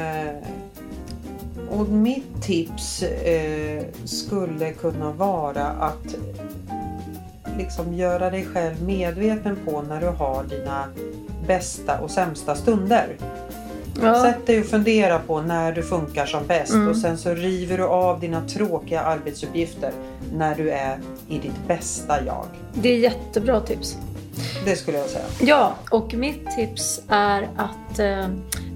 och 1.78 1.88
mitt 1.90 2.42
tips 2.42 3.04
eh, 3.04 3.84
skulle 4.06 4.72
kunna 4.72 5.12
vara 5.12 5.66
att 5.66 6.16
liksom 7.58 7.94
göra 7.94 8.30
dig 8.30 8.46
själv 8.46 8.84
medveten 8.84 9.58
på 9.66 9.82
när 9.82 10.02
du 10.02 10.08
har 10.08 10.44
dina 10.44 10.86
bästa 11.48 12.00
och 12.00 12.12
sämsta 12.12 12.56
stunder. 12.56 13.08
Ja. 14.02 14.24
Sätt 14.24 14.48
dig 14.48 14.60
och 14.60 14.66
fundera 14.66 15.20
på 15.20 15.42
när 15.42 15.72
du 15.72 15.84
funkar 15.84 16.26
som 16.26 16.48
bäst 16.48 16.74
Mm. 16.74 16.88
och 16.88 16.98
sen 16.98 17.18
så 17.18 17.34
river 17.34 17.78
du 17.78 17.84
av 17.84 18.20
dina 18.20 18.48
tråkiga 18.48 19.02
arbetsuppgifter 19.02 19.92
när 20.34 20.56
du 20.56 20.72
är 20.72 21.00
i 21.30 21.40
ditt 21.40 21.68
bästa 21.68 22.26
jag. 22.26 22.46
Det 22.74 22.90
är 22.90 22.98
jättebra 22.98 23.62
tips. 23.62 23.98
Det 24.66 24.76
skulle 24.76 24.98
jag 24.98 25.10
säga. 25.10 25.26
Ja, 25.42 25.76
och 25.92 26.14
mitt 26.14 26.52
tips 26.56 27.02
är 27.08 27.50
att 27.56 28.00
eh, 28.00 28.28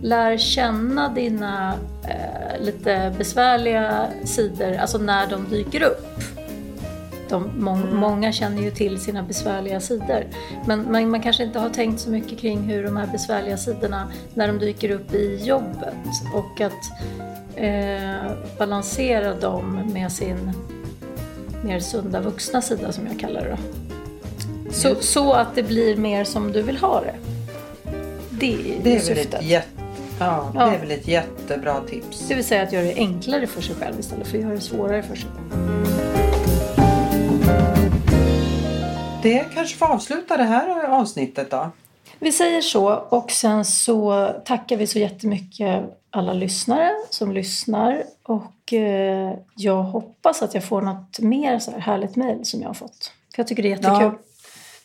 lär 0.02 0.38
känna 0.38 1.10
dina 1.10 1.74
eh, 2.04 2.62
lite 2.62 3.14
besvärliga 3.18 4.08
sidor, 4.26 4.78
alltså 4.78 4.98
när 4.98 5.28
de 5.28 5.50
dyker 5.50 5.84
upp. 5.84 6.08
De, 7.30 7.50
må, 7.58 7.72
Mm. 7.72 7.96
Många 7.96 8.32
känner 8.32 8.62
ju 8.62 8.72
till 8.72 9.00
sina 9.00 9.24
besvärliga 9.24 9.80
sidor. 9.80 10.26
Men 10.66 10.92
man, 10.92 11.10
man 11.10 11.22
kanske 11.22 11.44
inte 11.44 11.60
har 11.60 11.70
tänkt 11.70 12.00
så 12.00 12.10
mycket 12.10 12.40
kring 12.40 12.60
hur 12.60 12.84
de 12.84 12.98
här 12.98 13.08
besvärliga 13.08 13.58
sidorna, 13.58 14.12
när 14.34 14.48
de 14.48 14.60
dyker 14.60 14.90
upp 14.92 15.14
i 15.14 15.36
jobbet. 15.44 15.96
Och 16.34 16.62
att 16.62 16.92
eh, 17.56 18.32
balansera 18.58 19.34
dem 19.34 19.90
med 19.94 20.12
sin 20.12 20.52
mer 21.64 21.80
sunda 21.80 22.22
vuxna 22.22 22.62
sida 22.62 22.92
som 22.92 23.08
jag 23.08 23.20
kallar 23.20 23.42
det. 23.42 23.58
Så, 24.74 24.96
så 24.96 25.34
att 25.34 25.56
det 25.56 25.64
blir 25.64 25.96
mer 25.98 26.24
som 26.24 26.52
du 26.52 26.62
vill 26.62 26.78
ha 26.78 27.02
det. 27.02 27.16
Det 28.30 28.54
är, 28.54 28.80
Det 28.84 28.90
är, 28.90 28.94
väl 28.94 29.02
syftet. 29.06 29.34
ett 29.34 29.44
jätte, 29.46 29.68
ja, 30.20 30.52
Ja. 30.56 30.66
det 30.66 30.76
är 30.76 30.80
väl 30.80 30.92
ett 30.92 31.08
jättebra 31.08 31.82
tips. 31.90 32.28
Det 32.28 32.36
vill 32.36 32.46
säga 32.46 32.64
att 32.64 32.72
göra 32.74 32.84
det 32.86 32.96
enklare 32.96 33.48
för 33.48 33.62
sig 33.62 33.76
själv 33.76 34.00
istället 34.00 34.28
för 34.28 34.38
att 34.38 34.44
göra 34.44 34.54
det 34.54 34.62
svårare 34.62 35.04
för 35.04 35.16
sig. 35.16 35.30
Det 39.24 39.46
kanske 39.54 39.78
får 39.78 39.86
avsluta 39.86 40.38
det 40.38 40.44
här 40.44 40.84
avsnittet 40.90 41.52
då. 41.52 41.70
Vi 42.20 42.32
säger 42.32 42.62
så 42.62 42.94
och 42.94 43.32
sen 43.32 43.66
så 43.66 44.30
tackar 44.46 44.78
vi 44.78 44.88
så 44.88 45.00
jättemycket 45.00 45.84
alla 46.10 46.34
lyssnare 46.34 46.92
som 47.10 47.32
lyssnar 47.32 48.04
och 48.24 48.74
eh, 48.74 49.34
jag 49.56 49.84
hoppas 49.84 50.42
att 50.42 50.54
jag 50.54 50.64
får 50.64 50.82
något 50.82 51.20
mer 51.20 51.60
så 51.60 51.72
här 51.72 51.80
härligt 51.80 52.16
mejl 52.16 52.46
som 52.46 52.62
jag 52.62 52.70
har 52.70 52.74
fått. 52.74 53.12
För 53.36 53.40
jag 53.40 53.48
tycker 53.48 53.64
det 53.64 53.70
är 53.70 53.72
jättekul. 53.72 53.98
Ja, 54.02 54.20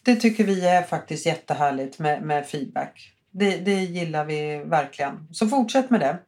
det 0.07 0.17
tycker 0.17 0.45
vi 0.45 0.67
är 0.67 0.83
faktiskt 0.83 1.27
jättehärligt 1.27 1.99
med, 1.99 2.23
med 2.23 2.47
feedback. 2.47 3.13
Det, 3.31 3.57
det 3.57 3.75
gillar 3.75 4.25
vi 4.25 4.63
verkligen. 4.65 5.29
Så 5.33 5.49
fortsätt 5.49 5.91
med 5.91 6.01
det. 6.01 6.19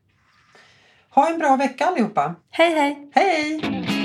Ha 1.11 1.31
en 1.31 1.39
bra 1.39 1.57
vecka 1.57 1.87
allihopa. 1.87 2.35
Hej 2.51 2.75
hej! 2.75 3.11
Hej! 3.15 3.98